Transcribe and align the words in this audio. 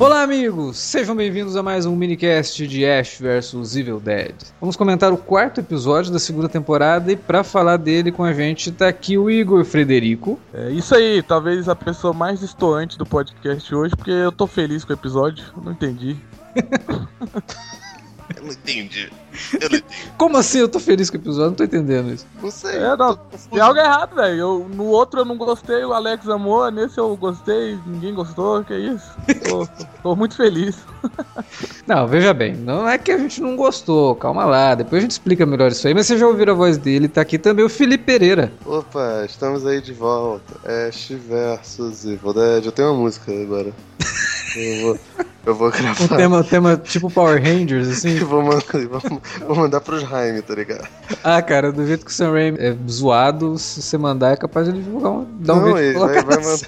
Olá, 0.00 0.22
amigos! 0.22 0.78
Sejam 0.78 1.14
bem-vindos 1.14 1.56
a 1.56 1.62
mais 1.62 1.84
um 1.84 1.94
minicast 1.94 2.66
de 2.66 2.86
Ash 2.86 3.18
vs 3.20 3.76
Evil 3.76 4.00
Dead. 4.00 4.34
Vamos 4.58 4.74
comentar 4.74 5.12
o 5.12 5.16
quarto 5.18 5.60
episódio 5.60 6.10
da 6.10 6.18
segunda 6.18 6.48
temporada 6.48 7.12
e 7.12 7.16
para 7.16 7.44
falar 7.44 7.76
dele 7.76 8.10
com 8.10 8.24
a 8.24 8.32
gente 8.32 8.72
tá 8.72 8.88
aqui 8.88 9.18
o 9.18 9.30
Igor 9.30 9.62
Frederico. 9.62 10.40
É 10.54 10.70
isso 10.70 10.94
aí, 10.94 11.22
talvez 11.22 11.68
a 11.68 11.76
pessoa 11.76 12.14
mais 12.14 12.40
distoante 12.40 12.96
do 12.96 13.04
podcast 13.04 13.74
hoje, 13.74 13.94
porque 13.94 14.10
eu 14.10 14.32
tô 14.32 14.46
feliz 14.46 14.84
com 14.84 14.94
o 14.94 14.96
episódio, 14.96 15.44
não 15.62 15.72
entendi. 15.72 16.16
Eu 18.36 18.44
não 18.44 18.52
entendi. 18.52 19.10
Eu 19.54 19.70
não 19.70 19.78
entendi. 19.78 19.84
Como 20.16 20.36
assim 20.36 20.58
eu 20.58 20.68
tô 20.68 20.78
feliz 20.78 21.10
com 21.10 21.16
o 21.16 21.20
episódio? 21.20 21.50
Não 21.50 21.54
tô 21.54 21.64
entendendo 21.64 22.12
isso. 22.12 22.26
Não 22.42 22.50
sei. 22.50 22.76
É, 22.76 22.96
não, 22.96 23.16
tem 23.50 23.60
algo 23.60 23.78
errado, 23.78 24.14
velho. 24.14 24.68
No 24.74 24.86
outro 24.86 25.20
eu 25.20 25.24
não 25.24 25.36
gostei, 25.36 25.84
o 25.84 25.92
Alex 25.92 26.28
amou, 26.28 26.70
nesse 26.70 26.98
eu 26.98 27.16
gostei, 27.16 27.78
ninguém 27.86 28.14
gostou, 28.14 28.62
que 28.64 28.74
isso? 28.74 29.10
Tô, 29.48 29.68
tô 30.02 30.16
muito 30.16 30.36
feliz. 30.36 30.78
Não, 31.86 32.06
veja 32.06 32.32
bem, 32.32 32.54
não 32.54 32.88
é 32.88 32.96
que 32.96 33.10
a 33.10 33.18
gente 33.18 33.40
não 33.40 33.56
gostou, 33.56 34.14
calma 34.14 34.44
lá, 34.44 34.76
depois 34.76 35.00
a 35.00 35.02
gente 35.02 35.10
explica 35.12 35.44
melhor 35.44 35.72
isso 35.72 35.88
aí, 35.88 35.94
mas 35.94 36.06
vocês 36.06 36.20
já 36.20 36.26
ouviram 36.26 36.52
a 36.52 36.56
voz 36.56 36.78
dele, 36.78 37.08
tá 37.08 37.20
aqui 37.20 37.36
também 37.36 37.64
o 37.64 37.68
Felipe 37.68 38.04
Pereira. 38.04 38.52
Opa, 38.64 39.24
estamos 39.24 39.66
aí 39.66 39.80
de 39.80 39.92
volta. 39.92 40.54
Ash 40.64 41.08
versus 41.28 42.04
Evil 42.04 42.32
Dead. 42.32 42.66
Eu 42.66 42.72
tenho 42.72 42.92
uma 42.92 43.00
música 43.02 43.32
agora. 43.32 43.72
Eu 44.56 44.82
vou, 44.82 44.98
eu 45.46 45.54
vou 45.54 45.68
Um 45.68 45.70
gravar. 45.70 46.16
tema, 46.16 46.44
tema 46.44 46.76
tipo 46.76 47.10
Power 47.10 47.42
Rangers, 47.42 47.88
assim. 47.98 48.18
Vou, 48.20 48.42
mandar, 48.42 48.64
vou, 48.88 49.20
vou 49.46 49.56
mandar 49.56 49.80
pros 49.80 50.02
Jaime, 50.02 50.42
tá 50.42 50.54
ligado? 50.54 50.86
Ah, 51.24 51.40
cara, 51.42 51.72
do 51.72 51.86
jeito 51.86 52.04
que 52.04 52.10
o 52.10 52.14
Sam 52.14 52.32
Raimi 52.32 52.58
é 52.58 52.76
zoado, 52.88 53.58
se 53.58 53.80
você 53.82 53.96
mandar 53.98 54.32
é 54.32 54.36
capaz 54.36 54.66
de 54.66 54.72
ele 54.74 54.82
divulgar 54.82 55.12
um, 55.12 55.26
dar 55.40 55.54
um 55.54 55.60
não, 55.60 55.76
jeito 55.76 55.98
de 55.98 56.04
ele 56.04 56.22
vai, 56.22 56.36
mandar. 56.36 56.58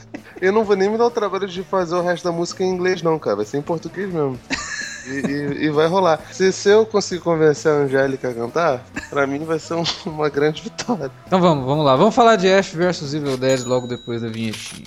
Eu 0.41 0.53
não 0.53 0.65
vou 0.65 0.75
nem 0.75 0.91
me 0.91 0.99
dar 0.99 1.07
o 1.07 1.11
trabalho 1.11 1.47
de 1.47 1.63
fazer 1.63 1.95
o 1.95 2.03
resto 2.03 2.25
da 2.25 2.33
música 2.33 2.65
em 2.65 2.69
inglês, 2.71 3.01
não, 3.03 3.19
cara. 3.19 3.37
Vai 3.37 3.45
ser 3.45 3.59
em 3.59 3.63
português 3.63 4.13
mesmo. 4.13 4.39
E, 5.07 5.11
e- 5.11 5.65
e 5.67 5.71
vai 5.71 5.87
rolar. 5.89 6.21
Se, 6.33 6.53
se 6.53 6.69
eu 6.69 6.85
conseguir 6.87 7.21
convencer 7.23 7.71
a 7.71 7.75
Angélica 7.75 8.29
a 8.29 8.35
cantar, 8.35 8.85
pra 9.11 9.27
mim 9.27 9.45
vai 9.45 9.59
ser 9.59 9.75
um- 9.75 9.85
uma 10.07 10.29
grande 10.29 10.63
vitória. 10.63 11.11
Então 11.27 11.41
vamos, 11.41 11.65
vamos 11.65 11.85
lá. 11.85 11.95
Vamos 11.97 12.15
falar 12.15 12.37
de 12.37 12.49
Ash 12.53 12.69
vs 12.73 13.15
Evil 13.15 13.37
Dead 13.37 13.65
logo 13.65 13.87
depois 13.87 14.23
da 14.23 14.29
vinhetinha. 14.29 14.87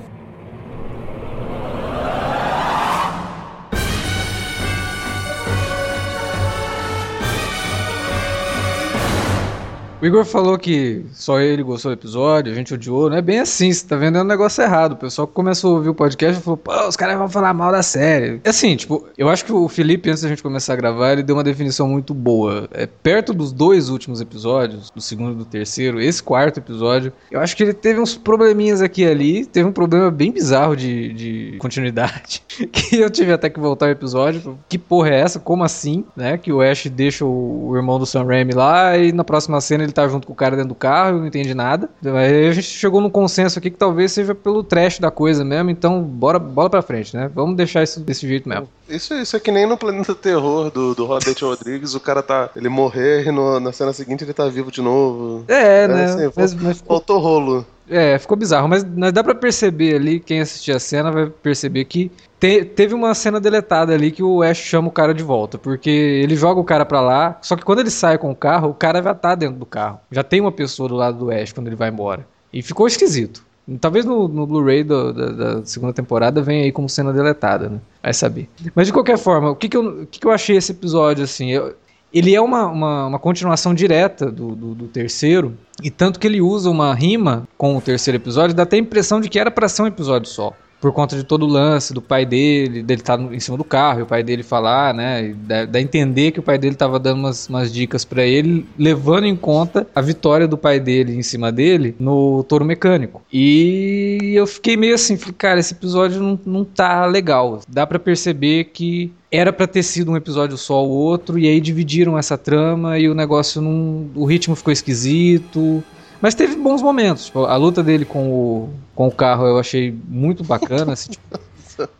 O 10.01 10.05
Igor 10.05 10.25
falou 10.25 10.57
que 10.57 11.05
só 11.13 11.39
ele 11.39 11.61
gostou 11.61 11.91
do 11.91 11.93
episódio, 11.93 12.51
a 12.51 12.55
gente 12.55 12.73
odiou. 12.73 13.07
Não 13.07 13.17
é 13.17 13.21
bem 13.21 13.39
assim, 13.39 13.71
você 13.71 13.85
tá 13.85 13.95
vendo 13.95 14.17
é 14.17 14.21
um 14.21 14.25
negócio 14.25 14.63
errado. 14.63 14.93
O 14.93 14.95
pessoal 14.95 15.27
que 15.27 15.33
começou 15.35 15.73
a 15.73 15.77
ouvir 15.77 15.89
o 15.89 15.93
podcast 15.93 16.41
falou, 16.41 16.57
pô, 16.57 16.87
os 16.87 16.95
caras 16.95 17.19
vão 17.19 17.29
falar 17.29 17.53
mal 17.53 17.71
da 17.71 17.83
série. 17.83 18.41
É 18.43 18.49
assim, 18.49 18.75
tipo, 18.75 19.07
eu 19.15 19.29
acho 19.29 19.45
que 19.45 19.53
o 19.53 19.69
Felipe, 19.69 20.09
antes 20.09 20.23
da 20.23 20.29
gente 20.29 20.41
começar 20.41 20.73
a 20.73 20.75
gravar, 20.75 21.11
ele 21.11 21.21
deu 21.21 21.35
uma 21.35 21.43
definição 21.43 21.87
muito 21.87 22.15
boa. 22.15 22.67
É, 22.73 22.87
perto 22.87 23.31
dos 23.31 23.51
dois 23.51 23.89
últimos 23.89 24.21
episódios, 24.21 24.89
do 24.89 24.99
segundo 24.99 25.33
e 25.33 25.35
do 25.35 25.45
terceiro, 25.45 26.01
esse 26.01 26.23
quarto 26.23 26.57
episódio, 26.57 27.13
eu 27.29 27.39
acho 27.39 27.55
que 27.55 27.61
ele 27.61 27.73
teve 27.73 27.99
uns 27.99 28.17
probleminhas 28.17 28.81
aqui 28.81 29.03
e 29.03 29.07
ali. 29.07 29.45
Teve 29.45 29.69
um 29.69 29.71
problema 29.71 30.09
bem 30.09 30.31
bizarro 30.31 30.75
de, 30.75 31.13
de 31.13 31.57
continuidade. 31.59 32.41
que 32.73 32.95
eu 32.95 33.09
tive 33.11 33.33
até 33.33 33.51
que 33.51 33.59
voltar 33.59 33.85
o 33.85 33.91
episódio. 33.91 34.57
Que 34.67 34.79
porra 34.79 35.09
é 35.09 35.19
essa? 35.19 35.39
Como 35.39 35.63
assim? 35.63 36.03
Né? 36.15 36.39
Que 36.39 36.51
o 36.51 36.59
Ash 36.59 36.87
deixa 36.87 37.23
o 37.23 37.71
irmão 37.75 37.99
do 37.99 38.05
Sam 38.07 38.23
Raimi 38.23 38.53
lá 38.53 38.97
e 38.97 39.11
na 39.11 39.23
próxima 39.23 39.61
cena 39.61 39.83
ele 39.83 39.90
tá 39.93 40.07
junto 40.07 40.27
com 40.27 40.33
o 40.33 40.35
cara 40.35 40.55
dentro 40.55 40.69
do 40.69 40.75
carro, 40.75 41.15
eu 41.17 41.19
não 41.19 41.27
entendi 41.27 41.53
nada. 41.53 41.89
Aí 42.05 42.47
a 42.47 42.51
gente 42.51 42.67
chegou 42.67 43.01
num 43.01 43.09
consenso 43.09 43.59
aqui 43.59 43.69
que 43.69 43.77
talvez 43.77 44.11
seja 44.11 44.33
pelo 44.35 44.63
trash 44.63 44.99
da 44.99 45.11
coisa 45.11 45.43
mesmo, 45.43 45.69
então 45.69 46.01
bora, 46.01 46.39
bola 46.39 46.69
pra 46.69 46.81
frente, 46.81 47.15
né? 47.15 47.29
Vamos 47.33 47.55
deixar 47.55 47.83
isso 47.83 47.99
desse 47.99 48.27
jeito 48.27 48.47
mesmo. 48.47 48.67
Isso, 48.89 49.13
isso 49.13 49.35
é 49.37 49.39
que 49.39 49.51
nem 49.51 49.65
no 49.65 49.77
Planeta 49.77 50.13
Terror 50.13 50.69
do, 50.69 50.93
do 50.93 51.05
Robert 51.05 51.35
Rodrigues, 51.41 51.93
o 51.95 51.99
cara 51.99 52.21
tá. 52.21 52.49
Ele 52.55 52.67
morrer 52.69 53.25
e 53.27 53.31
no- 53.31 53.59
na 53.59 53.71
cena 53.71 53.93
seguinte 53.93 54.23
ele 54.23 54.33
tá 54.33 54.47
vivo 54.47 54.71
de 54.71 54.81
novo. 54.81 55.45
É, 55.47 55.83
É, 55.83 55.87
né? 55.87 56.03
assim, 56.05 56.31
mas, 56.35 56.53
mas 56.55 56.81
Faltou 56.81 57.19
rolo. 57.19 57.65
É, 57.91 58.17
ficou 58.17 58.35
bizarro, 58.37 58.67
mas, 58.67 58.83
mas 58.83 59.11
dá 59.13 59.23
pra 59.23 59.35
perceber 59.35 59.95
ali, 59.95 60.19
quem 60.19 60.39
assistir 60.41 60.71
a 60.71 60.79
cena 60.79 61.11
vai 61.11 61.27
perceber 61.29 61.85
que 61.85 62.11
te- 62.39 62.65
teve 62.65 62.93
uma 62.95 63.13
cena 63.13 63.39
deletada 63.39 63.93
ali 63.93 64.11
que 64.11 64.23
o 64.23 64.41
Ash 64.41 64.57
chama 64.57 64.87
o 64.87 64.91
cara 64.91 65.13
de 65.13 65.21
volta, 65.23 65.57
porque 65.57 65.89
ele 65.89 66.35
joga 66.35 66.59
o 66.59 66.63
cara 66.63 66.85
pra 66.85 67.01
lá, 67.01 67.37
só 67.41 67.55
que 67.55 67.63
quando 67.63 67.79
ele 67.79 67.89
sai 67.91 68.17
com 68.17 68.31
o 68.31 68.35
carro, 68.35 68.69
o 68.69 68.73
cara 68.73 69.01
já 69.03 69.13
tá 69.13 69.35
dentro 69.35 69.57
do 69.57 69.65
carro. 69.65 69.99
Já 70.11 70.23
tem 70.23 70.41
uma 70.41 70.51
pessoa 70.51 70.89
do 70.89 70.95
lado 70.95 71.17
do 71.19 71.31
Ash 71.31 71.51
quando 71.53 71.67
ele 71.67 71.75
vai 71.75 71.89
embora. 71.89 72.25
E 72.51 72.61
ficou 72.61 72.87
esquisito. 72.87 73.43
Talvez 73.79 74.03
no, 74.05 74.27
no 74.27 74.45
Blu-ray 74.47 74.83
da, 74.83 75.11
da 75.11 75.65
segunda 75.65 75.93
temporada 75.93 76.41
venha 76.41 76.63
aí 76.63 76.71
como 76.71 76.89
cena 76.89 77.13
deletada, 77.13 77.69
né? 77.69 77.79
Vai 78.01 78.13
saber. 78.13 78.49
Mas 78.75 78.87
de 78.87 78.93
qualquer 78.93 79.17
forma, 79.17 79.51
o 79.51 79.55
que, 79.55 79.69
que, 79.69 79.77
eu, 79.77 80.01
o 80.01 80.07
que, 80.07 80.19
que 80.19 80.25
eu 80.27 80.31
achei 80.31 80.57
esse 80.57 80.71
episódio, 80.71 81.23
assim? 81.23 81.51
Eu- 81.51 81.75
ele 82.13 82.35
é 82.35 82.41
uma, 82.41 82.67
uma, 82.67 83.07
uma 83.07 83.19
continuação 83.19 83.73
direta 83.73 84.31
do, 84.31 84.55
do, 84.55 84.75
do 84.75 84.87
terceiro, 84.87 85.57
e 85.81 85.89
tanto 85.89 86.19
que 86.19 86.27
ele 86.27 86.41
usa 86.41 86.69
uma 86.69 86.93
rima 86.93 87.47
com 87.57 87.77
o 87.77 87.81
terceiro 87.81 88.17
episódio, 88.17 88.55
dá 88.55 88.63
até 88.63 88.75
a 88.75 88.79
impressão 88.79 89.21
de 89.21 89.29
que 89.29 89.39
era 89.39 89.49
pra 89.49 89.69
ser 89.69 89.83
um 89.83 89.87
episódio 89.87 90.29
só. 90.29 90.53
Por 90.81 90.91
conta 90.91 91.15
de 91.15 91.23
todo 91.23 91.43
o 91.43 91.47
lance 91.47 91.93
do 91.93 92.01
pai 92.01 92.25
dele, 92.25 92.81
dele 92.81 93.01
estar 93.01 93.19
em 93.19 93.39
cima 93.39 93.55
do 93.55 93.63
carro, 93.63 93.99
e 93.99 94.01
o 94.03 94.05
pai 94.07 94.23
dele 94.23 94.41
falar, 94.41 94.93
né? 94.93 95.35
Dá, 95.69 95.79
entender 95.79 96.31
que 96.31 96.39
o 96.39 96.43
pai 96.43 96.57
dele 96.57 96.75
tava 96.75 96.99
dando 96.99 97.19
umas, 97.19 97.47
umas 97.47 97.71
dicas 97.71 98.03
pra 98.03 98.23
ele, 98.25 98.65
levando 98.77 99.25
em 99.25 99.35
conta 99.35 99.85
a 99.93 100.01
vitória 100.01 100.47
do 100.47 100.57
pai 100.57 100.79
dele 100.79 101.15
em 101.15 101.21
cima 101.21 101.51
dele 101.51 101.95
no 101.99 102.43
touro 102.43 102.65
mecânico. 102.65 103.21
E 103.31 104.33
eu 104.35 104.47
fiquei 104.47 104.75
meio 104.75 104.95
assim, 104.95 105.17
falei, 105.17 105.35
cara, 105.37 105.59
esse 105.59 105.73
episódio 105.73 106.19
não, 106.19 106.39
não 106.43 106.65
tá 106.65 107.05
legal. 107.05 107.61
Dá 107.67 107.85
pra 107.85 107.99
perceber 107.99 108.65
que 108.65 109.11
era 109.31 109.53
pra 109.53 109.67
ter 109.67 109.83
sido 109.83 110.11
um 110.11 110.17
episódio 110.17 110.57
só 110.57 110.83
ou 110.83 110.89
outro, 110.89 111.39
e 111.39 111.47
aí 111.47 111.61
dividiram 111.61 112.17
essa 112.17 112.37
trama 112.37 112.99
e 112.99 113.07
o 113.07 113.13
negócio 113.13 113.61
não. 113.61 114.09
O 114.15 114.25
ritmo 114.25 114.55
ficou 114.55 114.73
esquisito. 114.73 115.83
Mas 116.21 116.35
teve 116.35 116.55
bons 116.55 116.81
momentos. 116.81 117.25
Tipo, 117.25 117.45
a 117.45 117.55
luta 117.55 117.81
dele 117.83 118.05
com 118.05 118.29
o, 118.31 118.69
com 118.95 119.07
o 119.07 119.11
carro 119.11 119.45
eu 119.47 119.57
achei 119.59 119.93
muito 120.07 120.43
bacana. 120.43 120.93
assim, 120.93 121.11
tipo, 121.11 121.39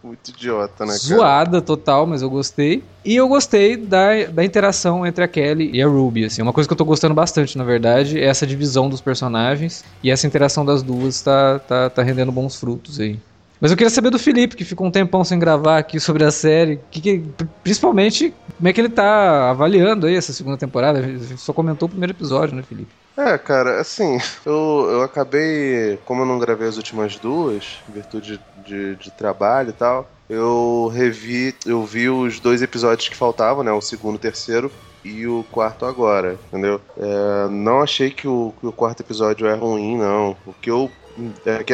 Muito 0.03 0.29
idiota, 0.29 0.85
né, 0.85 0.91
cara? 0.91 0.99
zoada 0.99 1.61
total, 1.61 2.05
mas 2.05 2.21
eu 2.21 2.29
gostei. 2.29 2.83
E 3.03 3.15
eu 3.15 3.27
gostei 3.27 3.75
da, 3.75 4.25
da 4.31 4.45
interação 4.45 5.07
entre 5.07 5.23
a 5.23 5.27
Kelly 5.27 5.71
e 5.73 5.81
a 5.81 5.87
Ruby. 5.87 6.25
Assim. 6.25 6.41
Uma 6.41 6.53
coisa 6.53 6.67
que 6.67 6.73
eu 6.73 6.77
tô 6.77 6.85
gostando 6.85 7.15
bastante, 7.15 7.57
na 7.57 7.63
verdade, 7.63 8.19
é 8.19 8.25
essa 8.25 8.45
divisão 8.45 8.87
dos 8.89 9.01
personagens. 9.01 9.83
E 10.03 10.11
essa 10.11 10.27
interação 10.27 10.63
das 10.63 10.83
duas 10.83 11.19
tá, 11.21 11.57
tá, 11.59 11.89
tá 11.89 12.03
rendendo 12.03 12.31
bons 12.31 12.55
frutos 12.55 12.99
aí. 12.99 13.19
Mas 13.59 13.69
eu 13.71 13.77
queria 13.77 13.91
saber 13.91 14.09
do 14.09 14.17
Felipe, 14.19 14.55
que 14.55 14.65
ficou 14.65 14.85
um 14.87 14.91
tempão 14.91 15.23
sem 15.23 15.37
gravar 15.39 15.77
aqui 15.77 15.99
sobre 15.99 16.23
a 16.23 16.31
série. 16.31 16.79
Que 16.91 16.99
que- 17.01 17.23
principalmente, 17.63 18.33
como 18.57 18.67
é 18.67 18.73
que 18.73 18.81
ele 18.81 18.89
tá 18.89 19.51
avaliando 19.51 20.05
aí 20.07 20.15
essa 20.15 20.33
segunda 20.33 20.57
temporada? 20.57 20.99
A 20.99 21.01
gente 21.03 21.37
só 21.37 21.53
comentou 21.53 21.87
o 21.87 21.89
primeiro 21.89 22.11
episódio, 22.13 22.55
né, 22.55 22.63
Felipe? 22.63 22.89
É, 23.17 23.37
cara, 23.37 23.79
assim, 23.81 24.17
eu, 24.45 24.87
eu 24.89 25.01
acabei, 25.03 25.97
como 25.97 26.21
eu 26.21 26.25
não 26.25 26.39
gravei 26.39 26.67
as 26.67 26.77
últimas 26.77 27.17
duas, 27.19 27.83
em 27.87 27.91
virtude 27.91 28.43
de, 28.55 28.95
de 28.95 29.11
trabalho 29.11 29.69
e 29.69 29.73
tal, 29.73 30.09
eu 30.29 30.87
revi, 30.87 31.53
eu 31.65 31.85
vi 31.85 32.09
os 32.09 32.39
dois 32.39 32.61
episódios 32.61 33.09
que 33.09 33.15
faltavam, 33.17 33.63
né, 33.63 33.71
o 33.71 33.81
segundo 33.81 34.15
o 34.15 34.19
terceiro, 34.19 34.71
e 35.03 35.27
o 35.27 35.43
quarto 35.43 35.85
agora, 35.85 36.33
entendeu? 36.47 36.79
É, 36.95 37.49
não 37.49 37.81
achei 37.81 38.11
que 38.11 38.27
o, 38.27 38.53
que 38.59 38.67
o 38.67 38.71
quarto 38.73 39.01
episódio 39.01 39.47
é 39.47 39.55
ruim, 39.55 39.97
não, 39.97 40.37
eu 40.45 40.51
é 40.51 40.55
que 40.61 40.69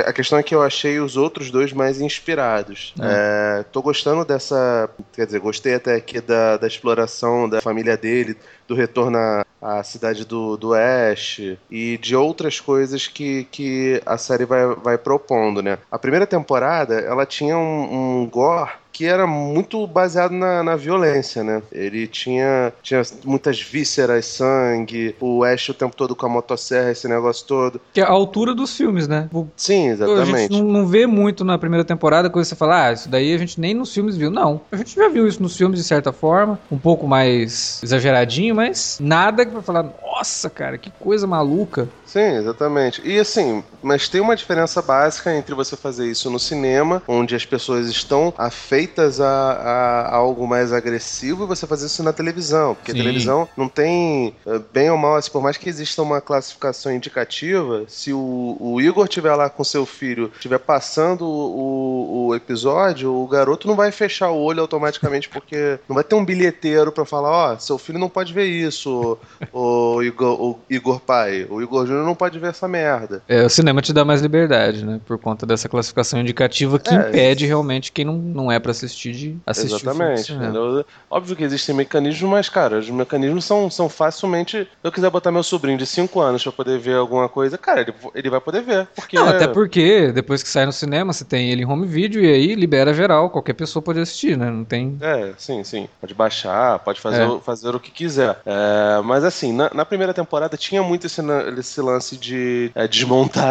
a 0.06 0.13
questão 0.13 0.38
é 0.38 0.44
que 0.44 0.56
eu 0.56 0.62
achei 0.62 1.00
os 1.00 1.18
outros 1.18 1.51
dois 1.51 1.74
mais 1.74 2.01
inspirados. 2.01 2.94
É, 3.00 3.63
tô 3.72 3.81
gostando 3.81 4.25
dessa. 4.25 4.89
Quer 5.13 5.25
dizer, 5.25 5.39
gostei 5.39 5.75
até 5.75 5.95
aqui 5.95 6.19
da, 6.22 6.57
da 6.57 6.68
exploração 6.68 7.48
da 7.50 7.62
família 7.62 7.98
dele, 7.98 8.38
do 8.68 8.75
retorno 8.75 9.18
à, 9.18 9.45
a 9.62 9.84
cidade 9.84 10.25
do, 10.25 10.56
do 10.57 10.74
Ash 10.74 11.42
e 11.69 11.98
de 11.98 12.16
outras 12.16 12.60
coisas 12.60 13.07
que, 13.07 13.45
que 13.45 14.01
a 14.06 14.18
série 14.18 14.45
vai, 14.45 14.75
vai 14.75 14.98
propondo, 14.98 15.62
né? 15.62 15.78
A 15.92 15.98
primeira 15.98 16.28
temporada, 16.28 16.95
ela 17.00 17.25
tinha 17.25 17.57
um, 17.57 18.22
um 18.22 18.30
gore 18.30 18.72
que 18.97 19.05
era 19.05 19.27
muito 19.27 19.85
baseado 19.85 20.31
na, 20.31 20.63
na 20.63 20.75
violência, 20.75 21.44
né? 21.44 21.61
Ele 21.71 22.07
tinha, 22.07 22.73
tinha 22.81 23.03
muitas 23.23 23.61
vísceras, 23.61 24.25
sangue, 24.25 25.15
o 25.21 25.44
Ash 25.44 25.69
o 25.69 25.73
tempo 25.75 25.95
todo 25.95 26.15
com 26.15 26.25
a 26.25 26.29
motosserra, 26.29 26.89
esse 26.89 27.07
negócio 27.07 27.45
todo. 27.45 27.79
Que 27.94 28.01
é 28.01 28.03
a 28.03 28.09
altura 28.09 28.55
dos 28.55 28.75
filmes, 28.75 29.07
né? 29.07 29.29
O- 29.31 29.45
Sim, 29.55 29.89
A 29.89 29.91
exatamente. 29.94 30.38
gente 30.39 30.51
não, 30.51 30.63
não 30.63 30.88
vê 30.88 31.05
muito 31.05 31.45
na 31.45 31.59
primeira 31.59 31.85
temporada 31.85 32.27
coisa 32.27 32.47
que 32.49 32.55
você 32.55 32.55
fala, 32.57 32.88
ah, 32.88 32.91
isso 32.94 33.07
daí 33.07 33.35
a 33.35 33.38
gente 33.38 33.59
nem 33.61 33.75
nos 33.75 33.94
filmes 33.94 34.17
viu. 34.17 34.31
Não. 34.31 34.61
A 34.71 34.75
gente 34.77 34.95
já 34.95 35.07
viu 35.09 35.27
isso 35.27 35.43
nos 35.43 35.55
filmes 35.55 35.79
de 35.79 35.85
certa 35.85 36.11
forma, 36.11 36.59
um 36.71 36.79
pouco 36.79 37.07
mais 37.07 37.79
exageradinho, 37.83 38.55
mas 38.55 38.97
nada 39.00 39.45
que 39.45 39.51
vai 39.53 39.61
falar, 39.61 39.83
nossa, 39.83 40.50
cara, 40.50 40.75
que 40.79 40.89
coisa 40.89 41.27
maluca. 41.27 41.88
Sim, 42.03 42.38
exatamente. 42.38 43.01
E 43.07 43.19
assim, 43.19 43.63
mas 43.88 44.07
tem 44.10 44.22
uma 44.22 44.36
diferença 44.36 44.81
básica 44.81 45.34
entre 45.36 45.56
você 45.56 45.75
fazer 45.78 46.06
isso 46.07 46.30
no 46.30 46.39
cinema, 46.39 47.01
onde 47.07 47.36
as 47.36 47.45
pessoas 47.45 47.88
estão 47.88 48.34
afeitas 48.38 49.22
a, 49.22 49.28
a- 49.28 50.01
a 50.10 50.16
algo 50.16 50.45
mais 50.48 50.74
agressivo, 50.74 51.44
e 51.44 51.48
você 51.48 51.66
fazer 51.66 51.86
isso 51.88 52.04
na 52.04 52.12
televisão. 52.13 52.75
Porque 52.75 52.92
Sim. 52.92 52.98
a 53.00 53.01
televisão 53.01 53.50
não 53.56 53.68
tem, 53.69 54.36
eh, 54.45 54.60
bem 54.74 54.89
ou 54.92 54.98
mal, 54.98 55.16
assim, 55.16 55.31
por 55.31 55.42
mais 55.42 55.57
que 55.57 55.69
exista 55.69 56.01
uma 56.01 56.19
classificação 56.22 56.92
indicativa, 56.92 57.86
se 57.88 58.12
o, 58.13 58.57
o 58.60 58.81
Igor 58.81 59.06
estiver 59.06 59.34
lá 59.36 59.50
com 59.50 59.63
seu 59.63 59.86
filho, 59.86 60.31
estiver 60.36 60.60
passando 60.60 61.25
o, 61.25 62.28
o 62.28 62.36
episódio, 62.36 63.13
o 63.13 63.28
garoto 63.28 63.68
não 63.68 63.75
vai 63.75 63.92
fechar 63.92 64.30
o 64.31 64.38
olho 64.42 64.62
automaticamente, 64.62 65.30
porque 65.30 65.80
não 65.88 65.95
vai 65.95 66.04
ter 66.04 66.16
um 66.16 66.25
bilheteiro 66.25 66.92
pra 66.92 67.06
falar, 67.06 67.54
ó, 67.54 67.57
seu 67.57 67.78
filho 67.78 68.00
não 68.00 68.10
pode 68.10 68.34
ver 68.34 68.45
isso, 68.45 69.18
o 69.54 70.01
Igor, 70.04 70.42
o 70.42 70.60
Igor 70.69 71.00
pai. 71.00 71.45
O 71.50 71.62
Igor 71.62 71.86
Júnior 71.86 72.06
não 72.06 72.16
pode 72.16 72.38
ver 72.39 72.50
essa 72.50 72.68
merda. 72.68 73.22
É, 73.28 73.44
o 73.45 73.50
cinema 73.50 73.76
te 73.81 73.94
dá 73.94 74.03
mais 74.06 74.21
liberdade, 74.21 74.85
né? 74.85 75.00
Por 75.06 75.18
conta 75.18 75.45
dessa 75.45 75.68
classificação 75.69 76.19
indicativa 76.19 76.79
que 76.79 76.89
É, 76.94 77.09
impede 77.09 77.45
realmente 77.45 77.91
quem 77.91 78.06
não, 78.06 78.13
não 78.18 78.51
é 78.51 78.59
pra 78.59 78.71
assistir 78.71 79.13
de 79.13 79.38
assistir 79.45 79.75
Exatamente. 79.88 80.33
entendeu? 80.33 80.85
Óbvio 81.09 81.35
que 81.35 81.44
existem 81.44 81.75
mecanismos, 81.75 82.29
mas, 82.29 82.50
cara, 82.50 82.79
os 82.79 82.89
mecanismos 82.89 83.45
são, 83.45 83.69
são 83.69 83.88
facilmente. 83.89 84.63
Se 84.63 84.68
eu 84.83 84.91
quiser 84.91 85.09
botar 85.09 85.31
meu 85.31 85.44
sobrinho 85.44 85.77
de 85.77 85.85
5 85.85 86.19
anos 86.19 86.44
pra 86.44 86.51
poder 86.51 86.79
ver 86.79 86.95
alguma 86.95 87.27
coisa, 87.29 87.57
cara, 87.57 87.81
ele, 87.81 87.94
ele 88.15 88.29
vai 88.29 88.39
poder 88.41 88.62
ver. 88.62 88.88
Porque 88.95 89.15
Não, 89.15 89.27
até 89.27 89.47
porque 89.47 90.12
depois 90.12 90.41
que 90.44 90.50
sai 90.50 90.65
no 90.65 90.71
cinema, 90.74 91.13
você 91.13 91.25
tem 91.25 91.51
ele 91.51 91.63
em 91.63 91.65
home 91.65 91.88
video 91.88 92.21
e 92.24 92.27
aí 92.31 92.56
libera 92.56 92.94
geral, 92.94 93.29
qualquer 93.29 93.53
pessoa 93.53 93.81
pode 93.81 94.00
assistir, 94.00 94.38
né? 94.38 94.50
Não 94.50 94.63
tem. 94.65 94.97
É, 95.01 95.33
sim, 95.38 95.63
sim. 95.63 95.88
Pode 96.00 96.13
baixar, 96.13 96.79
pode 96.79 97.00
fazer, 97.01 97.21
É. 97.21 97.27
o, 97.27 97.39
fazer 97.39 97.75
o 97.75 97.79
que 97.79 97.91
quiser. 97.91 98.38
É, 98.45 99.01
mas 99.03 99.24
assim, 99.24 99.53
na, 99.53 99.69
na 99.74 99.85
primeira 99.85 100.13
temporada 100.13 100.57
tinha 100.57 100.81
muito 100.83 101.07
esse, 101.07 101.21
esse 101.57 101.81
lance 101.81 102.18
de 102.18 102.71
é, 102.75 102.88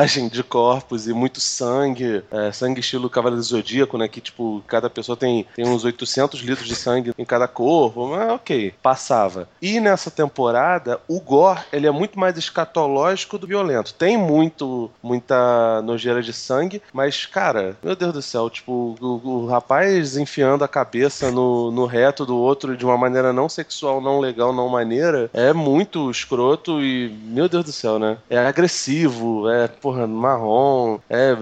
desmontagem 0.06 0.29
de 0.29 0.43
corpos 0.43 1.08
e 1.08 1.12
muito 1.12 1.41
sangue. 1.41 2.23
é, 2.31 2.53
sangue 2.53 2.81
estilo 2.81 3.11
Cavaleiro 3.11 3.43
do 3.43 3.47
Zodíaco, 3.47 3.99
né? 3.99 4.08
Que, 4.08 4.20
tipo, 4.20 4.62
cada 4.67 4.88
pessoa 4.88 5.17
tem, 5.17 5.47
tem 5.55 5.67
uns 5.67 5.85
800 5.85 6.41
litros 6.41 6.69
de 6.69 6.76
sangue 6.76 7.12
em 7.19 7.25
cada 7.25 7.49
corpo. 7.49 8.06
Mas 8.08 8.31
ok, 8.31 8.75
passava. 8.82 9.49
E 9.61 9.81
nessa 9.81 10.11
temporada, 10.11 11.00
o 11.08 11.20
gore, 11.20 11.61
ele 11.73 11.87
é 11.87 11.91
muito 11.91 12.19
mais 12.19 12.37
escatológico 12.38 13.38
do 13.38 13.47
violento. 13.47 13.93
Tem 13.94 14.17
muito, 14.17 14.91
muita 15.03 15.82
nojeira 15.82 16.23
de 16.23 16.32
sangue, 16.32 16.81
mas, 16.93 17.26
cara, 17.26 17.76
meu 17.82 17.97
Deus 17.97 18.12
do 18.12 18.23
céu, 18.23 18.49
tipo, 18.49 18.97
o, 19.00 19.20
o 19.25 19.47
rapaz 19.47 20.17
enfiando 20.17 20.64
a 20.64 20.69
cabeça 20.69 21.31
no, 21.31 21.70
no 21.70 21.87
reto 21.87 22.25
do 22.25 22.37
outro 22.37 22.76
de 22.76 22.85
uma 22.85 22.97
maneira 22.97 23.32
não 23.32 23.49
sexual, 23.49 24.00
não 24.00 24.20
legal, 24.20 24.52
não 24.52 24.69
maneira, 24.69 25.31
é 25.32 25.52
muito 25.52 26.11
escroto 26.11 26.81
e, 26.81 27.09
meu 27.25 27.49
Deus 27.49 27.64
do 27.64 27.73
céu, 27.73 27.99
né? 27.99 28.19
É 28.29 28.38
agressivo, 28.38 29.49
é, 29.49 29.67
porra, 29.69 29.95
marrom, 30.04 30.98
é, 31.08 31.34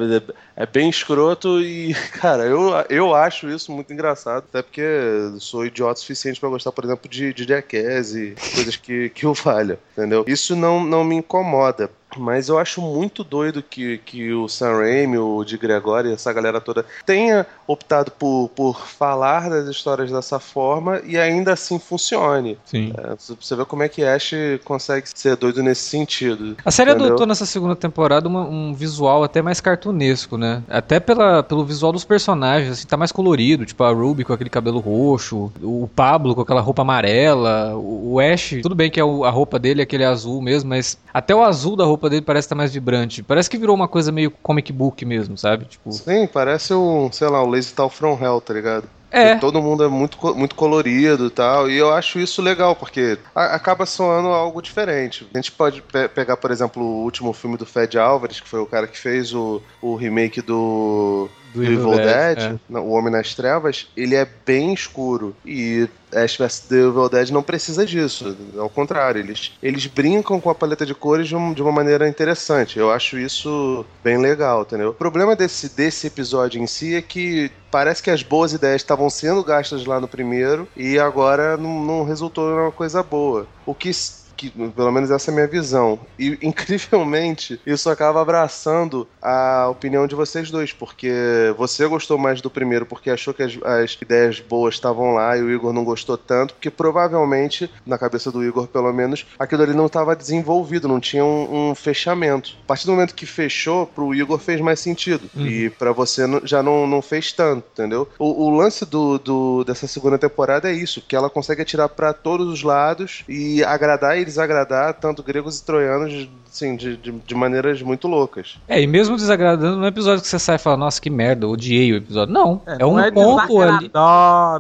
é 0.56 0.66
bem 0.66 0.88
escroto 0.90 1.60
e, 1.60 1.94
cara, 2.20 2.44
eu, 2.44 2.70
eu 2.88 3.14
acho 3.14 3.48
isso 3.48 3.72
muito 3.72 3.92
engraçado, 3.92 4.44
até 4.48 4.62
porque 4.62 4.80
eu 4.80 5.40
sou 5.40 5.64
idiota 5.64 5.94
o 5.94 6.00
suficiente 6.00 6.38
pra 6.38 6.48
gostar, 6.48 6.72
por 6.72 6.84
exemplo, 6.84 7.08
de, 7.08 7.32
de 7.32 7.44
Jackass 7.44 8.14
e 8.14 8.34
coisas 8.54 8.76
que, 8.76 9.08
que 9.10 9.26
o 9.26 9.32
valham, 9.34 9.78
entendeu? 9.92 10.24
Isso 10.26 10.54
não, 10.54 10.84
não 10.84 11.02
me 11.02 11.16
incomoda. 11.16 11.90
Mas 12.16 12.48
eu 12.48 12.58
acho 12.58 12.80
muito 12.80 13.22
doido 13.24 13.62
que, 13.62 13.98
que 13.98 14.32
o 14.32 14.48
Sam 14.48 14.78
Raimi, 14.78 15.18
o 15.18 15.44
de 15.44 15.56
Gregório, 15.56 16.12
essa 16.12 16.32
galera 16.32 16.60
toda 16.60 16.84
tenha 17.04 17.46
optado 17.66 18.10
por, 18.10 18.50
por 18.54 18.86
falar 18.86 19.48
das 19.50 19.66
histórias 19.68 20.10
dessa 20.10 20.38
forma 20.38 21.00
e 21.04 21.16
ainda 21.18 21.52
assim 21.52 21.78
funcione. 21.78 22.58
Sim. 22.64 22.92
É, 22.96 23.14
você 23.40 23.56
vê 23.56 23.64
como 23.64 23.82
é 23.82 23.88
que 23.88 24.04
Ash 24.04 24.32
consegue 24.64 25.06
ser 25.14 25.36
doido 25.36 25.62
nesse 25.62 25.82
sentido. 25.82 26.56
A 26.64 26.70
série 26.70 26.90
Entendeu? 26.90 27.08
adotou 27.08 27.26
nessa 27.26 27.46
segunda 27.46 27.74
temporada 27.76 28.28
uma- 28.28 28.44
um 28.46 28.74
visual 28.74 29.24
até 29.24 29.40
mais 29.42 29.60
cartunesco, 29.60 30.36
né? 30.36 30.62
Até 30.68 31.00
pela, 31.00 31.42
pelo 31.42 31.64
visual 31.64 31.92
dos 31.92 32.04
personagens, 32.04 32.70
assim, 32.72 32.86
tá 32.86 32.96
mais 32.96 33.12
colorido, 33.12 33.64
tipo 33.66 33.82
a 33.82 33.90
Ruby 33.92 34.24
com 34.24 34.32
aquele 34.32 34.50
cabelo 34.50 34.78
roxo, 34.80 35.52
o 35.62 35.88
Pablo 35.94 36.34
com 36.34 36.40
aquela 36.40 36.60
roupa 36.60 36.82
amarela, 36.82 37.74
o, 37.76 38.14
o 38.14 38.20
Ash, 38.20 38.54
tudo 38.62 38.74
bem 38.74 38.90
que 38.90 39.00
é 39.00 39.04
o- 39.04 39.24
a 39.24 39.30
roupa 39.30 39.58
dele 39.58 39.80
é 39.80 39.84
aquele 39.84 40.04
azul 40.04 40.40
mesmo, 40.42 40.68
mas 40.70 40.98
até 41.12 41.34
o 41.34 41.42
azul 41.42 41.76
da 41.76 41.84
roupa 41.84 42.03
dele 42.08 42.22
parece 42.22 42.46
estar 42.46 42.54
mais 42.54 42.72
vibrante. 42.72 43.22
Parece 43.22 43.48
que 43.50 43.58
virou 43.58 43.74
uma 43.74 43.88
coisa 43.88 44.10
meio 44.12 44.30
comic 44.30 44.72
book 44.72 45.04
mesmo, 45.04 45.36
sabe? 45.38 45.64
Tipo, 45.66 45.90
Sim, 45.92 46.26
parece 46.26 46.74
um, 46.74 47.10
sei 47.12 47.28
lá, 47.28 47.42
o 47.42 47.46
Lazy 47.46 47.72
Tal 47.74 47.88
From 47.90 48.18
Hell, 48.20 48.40
tá 48.40 48.52
ligado? 48.54 48.84
é. 49.10 49.34
Que 49.36 49.40
Todo 49.40 49.62
mundo 49.62 49.84
é 49.84 49.88
muito, 49.88 50.18
muito 50.34 50.54
colorido 50.56 51.26
e 51.26 51.30
tal. 51.30 51.70
E 51.70 51.76
eu 51.76 51.92
acho 51.94 52.18
isso 52.18 52.42
legal, 52.42 52.74
porque 52.74 53.16
a- 53.34 53.54
acaba 53.54 53.86
soando 53.86 54.28
algo 54.28 54.60
diferente. 54.60 55.26
A 55.32 55.38
gente 55.38 55.52
pode 55.52 55.80
pe- 55.82 56.08
pegar, 56.08 56.36
por 56.36 56.50
exemplo, 56.50 56.82
o 56.82 57.02
último 57.04 57.32
filme 57.32 57.56
do 57.56 57.64
Fed 57.64 57.96
Álvares, 57.98 58.40
que 58.40 58.48
foi 58.48 58.58
o 58.60 58.66
cara 58.66 58.86
que 58.88 58.98
fez 58.98 59.32
o, 59.32 59.62
o 59.80 59.94
remake 59.94 60.40
do, 60.42 61.28
Do 61.54 61.62
Evil 61.62 61.78
Evil 61.78 61.90
Dead, 61.96 62.36
Dead, 62.36 62.52
é. 62.52 62.58
não, 62.68 62.84
O 62.86 62.90
Homem 62.90 63.12
nas 63.12 63.34
Trevas, 63.34 63.86
ele 63.96 64.14
é 64.14 64.26
bem 64.44 64.74
escuro. 64.74 65.34
E 65.46 65.88
Ash 66.12 66.36
vs 66.36 66.60
The 66.68 66.74
Evil 66.76 67.08
Dead 67.08 67.30
não 67.30 67.42
precisa 67.42 67.86
disso. 67.86 68.36
Ao 68.58 68.68
contrário, 68.68 69.20
eles, 69.20 69.52
eles 69.62 69.86
brincam 69.86 70.40
com 70.40 70.50
a 70.50 70.54
paleta 70.54 70.84
de 70.84 70.94
cores 70.94 71.28
de, 71.28 71.36
um- 71.36 71.52
de 71.52 71.62
uma 71.62 71.72
maneira 71.72 72.08
interessante. 72.08 72.78
Eu 72.78 72.90
acho 72.90 73.18
isso 73.18 73.84
bem 74.02 74.18
legal, 74.18 74.62
entendeu? 74.62 74.90
O 74.90 74.94
problema 74.94 75.34
desse, 75.36 75.68
desse 75.68 76.06
episódio 76.06 76.60
em 76.60 76.66
si 76.66 76.94
é 76.94 77.02
que 77.02 77.50
parece 77.70 78.02
que 78.02 78.10
as 78.10 78.22
boas 78.22 78.52
ideias 78.52 78.82
estavam 78.82 79.08
sendo 79.10 79.42
gastas 79.44 79.84
lá 79.86 80.00
no 80.00 80.06
primeiro 80.08 80.68
e 80.76 80.98
agora 80.98 81.56
não, 81.56 81.84
não 81.84 82.04
resultou 82.04 82.50
em 82.50 82.54
uma 82.62 82.72
coisa 82.72 83.02
boa. 83.02 83.46
O 83.66 83.74
que 83.74 83.90
que, 84.36 84.50
pelo 84.50 84.92
menos 84.92 85.10
essa 85.10 85.30
é 85.30 85.32
a 85.32 85.34
minha 85.34 85.46
visão. 85.46 85.98
E, 86.18 86.38
incrivelmente, 86.42 87.60
isso 87.66 87.88
acaba 87.90 88.20
abraçando 88.20 89.06
a 89.22 89.68
opinião 89.70 90.06
de 90.06 90.14
vocês 90.14 90.50
dois, 90.50 90.72
porque 90.72 91.10
você 91.56 91.86
gostou 91.86 92.18
mais 92.18 92.40
do 92.40 92.50
primeiro 92.50 92.86
porque 92.86 93.10
achou 93.10 93.32
que 93.34 93.42
as, 93.42 93.58
as 93.62 93.96
ideias 94.00 94.40
boas 94.40 94.74
estavam 94.74 95.14
lá 95.14 95.36
e 95.36 95.42
o 95.42 95.50
Igor 95.50 95.72
não 95.72 95.84
gostou 95.84 96.16
tanto, 96.16 96.54
porque 96.54 96.70
provavelmente, 96.70 97.70
na 97.86 97.98
cabeça 97.98 98.30
do 98.30 98.44
Igor 98.44 98.66
pelo 98.66 98.92
menos, 98.92 99.26
aquilo 99.38 99.62
ali 99.62 99.74
não 99.74 99.86
estava 99.86 100.14
desenvolvido, 100.16 100.88
não 100.88 101.00
tinha 101.00 101.24
um, 101.24 101.70
um 101.70 101.74
fechamento. 101.74 102.56
A 102.64 102.66
partir 102.66 102.86
do 102.86 102.92
momento 102.92 103.14
que 103.14 103.26
fechou, 103.26 103.86
pro 103.86 104.14
Igor 104.14 104.38
fez 104.38 104.60
mais 104.60 104.80
sentido. 104.80 105.28
Uhum. 105.34 105.46
E 105.46 105.70
pra 105.70 105.92
você 105.92 106.22
já 106.44 106.62
não, 106.62 106.86
não 106.86 107.00
fez 107.02 107.32
tanto, 107.32 107.64
entendeu? 107.72 108.08
O, 108.18 108.44
o 108.46 108.50
lance 108.56 108.84
do, 108.84 109.18
do- 109.18 109.64
dessa 109.64 109.86
segunda 109.86 110.18
temporada 110.18 110.70
é 110.70 110.74
isso, 110.74 111.02
que 111.06 111.16
ela 111.16 111.30
consegue 111.30 111.62
atirar 111.62 111.88
pra 111.88 112.12
todos 112.12 112.48
os 112.48 112.62
lados 112.62 113.24
e 113.28 113.62
agradar 113.64 114.18
e 114.24 114.26
desagradar 114.26 114.94
tanto 114.94 115.22
gregos 115.22 115.58
e 115.58 115.64
troianos, 115.64 116.28
assim, 116.50 116.76
de, 116.76 116.96
de, 116.96 117.12
de 117.12 117.34
maneiras 117.34 117.80
muito 117.82 118.08
loucas. 118.08 118.58
É, 118.68 118.80
e 118.80 118.86
mesmo 118.86 119.16
desagradando, 119.16 119.76
não 119.76 119.84
é 119.84 119.88
episódio 119.88 120.22
que 120.22 120.28
você 120.28 120.38
sai 120.38 120.56
e 120.56 120.58
fala, 120.58 120.76
nossa, 120.76 121.00
que 121.00 121.10
merda, 121.10 121.46
odiei 121.46 121.92
o 121.92 121.96
episódio. 121.96 122.32
Não, 122.32 122.60
é, 122.66 122.78
não 122.78 122.94
um 122.94 123.00
é 123.00 123.10
ponto 123.10 123.60
ali. 123.60 123.90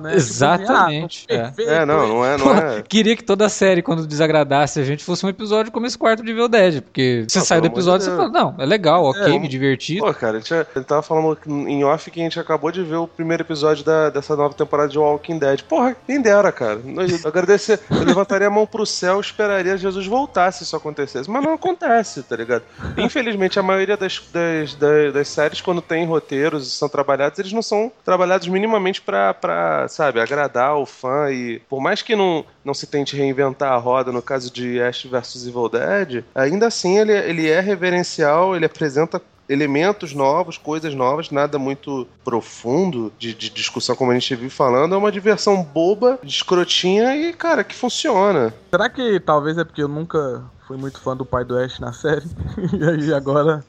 né? 0.02 0.14
Exatamente, 0.14 1.22
Tipo, 1.22 1.34
ah, 1.34 1.52
é. 1.58 1.64
É, 1.74 1.86
não, 1.86 2.08
não 2.08 2.24
é, 2.24 2.36
não 2.36 2.54
é. 2.54 2.82
Queria 2.82 3.16
que 3.16 3.24
toda 3.24 3.48
série, 3.48 3.82
quando 3.82 4.06
desagradasse 4.06 4.80
a 4.80 4.84
gente, 4.84 5.04
fosse 5.04 5.24
um 5.24 5.28
episódio 5.28 5.72
como 5.72 5.86
esse 5.86 5.96
quarto 5.96 6.22
de 6.22 6.30
Evil 6.30 6.48
Dead. 6.48 6.82
Porque 6.82 7.24
você 7.28 7.38
Não, 7.38 7.46
sai 7.46 7.60
do 7.60 7.66
episódio 7.66 8.04
e 8.04 8.10
você 8.10 8.16
fala, 8.16 8.28
não, 8.28 8.54
é 8.58 8.66
legal, 8.66 9.04
ok, 9.04 9.34
É, 9.34 9.38
me 9.38 9.48
diverti. 9.48 9.98
Pô, 9.98 10.12
cara, 10.12 10.36
a 10.36 10.40
gente, 10.40 10.54
a 10.54 10.66
gente 10.74 10.86
tava 10.86 11.02
falando 11.02 11.38
em 11.46 11.84
off 11.84 12.10
que 12.10 12.20
a 12.20 12.24
gente 12.24 12.38
acabou 12.38 12.70
de 12.70 12.82
ver 12.82 12.96
o 12.96 13.06
primeiro 13.06 13.42
episódio 13.42 13.84
da, 13.84 14.10
dessa 14.10 14.36
nova 14.36 14.54
temporada 14.54 14.88
de 14.88 14.98
Walking 14.98 15.38
Dead. 15.38 15.62
Porra, 15.62 15.96
quem 16.06 16.20
dera, 16.20 16.50
cara. 16.52 16.80
Eu 16.84 17.28
agradecer, 17.28 17.80
eu 17.90 18.04
levantaria 18.04 18.46
a 18.48 18.50
mão 18.50 18.66
pro 18.66 18.84
céu 18.84 19.18
e 19.18 19.20
esperaria 19.20 19.53
Jesus 19.62 20.06
voltar 20.06 20.52
se 20.52 20.62
isso 20.62 20.76
acontecesse. 20.76 21.30
Mas 21.30 21.42
não 21.42 21.54
acontece, 21.54 22.22
tá 22.22 22.36
ligado? 22.36 22.64
Infelizmente, 22.96 23.58
a 23.58 23.62
maioria 23.62 23.96
das, 23.96 24.22
das, 24.32 24.74
das, 24.74 25.12
das 25.12 25.28
séries, 25.28 25.60
quando 25.60 25.82
tem 25.82 26.06
roteiros 26.06 26.66
e 26.66 26.70
são 26.70 26.88
trabalhados, 26.88 27.38
eles 27.38 27.52
não 27.52 27.62
são 27.62 27.90
trabalhados 28.04 28.48
minimamente 28.48 29.00
pra, 29.00 29.34
pra, 29.34 29.86
sabe, 29.88 30.20
agradar 30.20 30.76
o 30.76 30.86
fã. 30.86 31.30
E 31.30 31.60
por 31.68 31.80
mais 31.80 32.02
que 32.02 32.16
não, 32.16 32.44
não 32.64 32.74
se 32.74 32.86
tente 32.86 33.16
reinventar 33.16 33.72
a 33.72 33.76
roda, 33.76 34.12
no 34.12 34.22
caso 34.22 34.52
de 34.52 34.80
Ash 34.80 35.04
vs 35.04 35.46
Evil 35.46 35.68
Dead, 35.68 36.24
ainda 36.34 36.66
assim 36.66 36.98
ele, 36.98 37.12
ele 37.12 37.48
é 37.48 37.60
reverencial, 37.60 38.56
ele 38.56 38.66
apresenta 38.66 39.20
elementos 39.48 40.14
novos, 40.14 40.58
coisas 40.58 40.94
novas, 40.94 41.30
nada 41.30 41.58
muito 41.58 42.06
profundo 42.24 43.12
de, 43.18 43.34
de 43.34 43.50
discussão 43.50 43.94
como 43.96 44.10
a 44.10 44.14
gente 44.14 44.34
vive 44.34 44.50
falando. 44.50 44.94
É 44.94 44.98
uma 44.98 45.12
diversão 45.12 45.62
boba, 45.62 46.18
escrotinha 46.22 47.16
e, 47.16 47.32
cara, 47.32 47.64
que 47.64 47.74
funciona. 47.74 48.54
Será 48.70 48.88
que 48.88 49.20
talvez 49.20 49.58
é 49.58 49.64
porque 49.64 49.82
eu 49.82 49.88
nunca 49.88 50.42
fui 50.66 50.76
muito 50.76 50.98
fã 50.98 51.16
do 51.16 51.24
pai 51.26 51.44
do 51.44 51.56
Ash 51.58 51.78
na 51.78 51.92
série. 51.92 52.24
E 52.72 52.84
aí 52.84 53.14
agora 53.14 53.64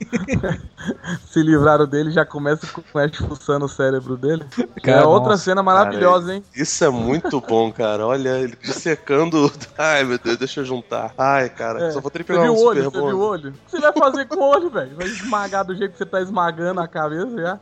se 1.27 1.41
livraram 1.41 1.85
dele 1.87 2.11
já 2.11 2.25
começa 2.25 2.65
com 2.67 2.81
o 2.93 2.99
Ash 3.01 3.15
fuçando 3.17 3.65
o 3.65 3.69
cérebro 3.69 4.15
dele. 4.17 4.45
Cara, 4.83 5.01
é 5.03 5.05
outra 5.05 5.31
nossa, 5.31 5.43
cena 5.43 5.61
maravilhosa, 5.63 6.33
hein? 6.35 6.43
Isso 6.55 6.83
é 6.83 6.89
muito 6.89 7.41
bom, 7.41 7.71
cara. 7.71 8.05
Olha, 8.05 8.37
ele 8.39 8.55
dissecando. 8.63 9.51
Ai, 9.77 10.03
meu 10.03 10.17
Deus, 10.19 10.37
deixa 10.37 10.61
eu 10.61 10.65
juntar. 10.65 11.13
Ai, 11.17 11.49
cara, 11.49 11.85
É, 11.85 11.91
só 11.91 11.99
vou 11.99 12.09
ter 12.11 12.19
que 12.23 12.25
Você 12.27 12.33
pegar 12.33 12.43
viu 12.43 12.53
um 12.53 12.57
o 12.57 12.63
olho? 12.65 12.83
super 12.83 13.01
Você 13.01 13.07
viu 13.07 13.19
o 13.19 13.27
olho? 13.27 13.49
O 13.49 13.53
que 13.53 13.71
você 13.71 13.79
vai 13.79 13.93
fazer 13.93 14.25
com 14.27 14.35
o 14.35 14.49
olho, 14.49 14.69
velho? 14.69 14.95
Vai 14.95 15.07
esmagar 15.07 15.65
do 15.65 15.75
jeito 15.75 15.91
que 15.93 15.97
você 15.97 16.05
tá 16.05 16.21
esmagando 16.21 16.79
a 16.79 16.87
cabeça 16.87 17.35
já. 17.41 17.59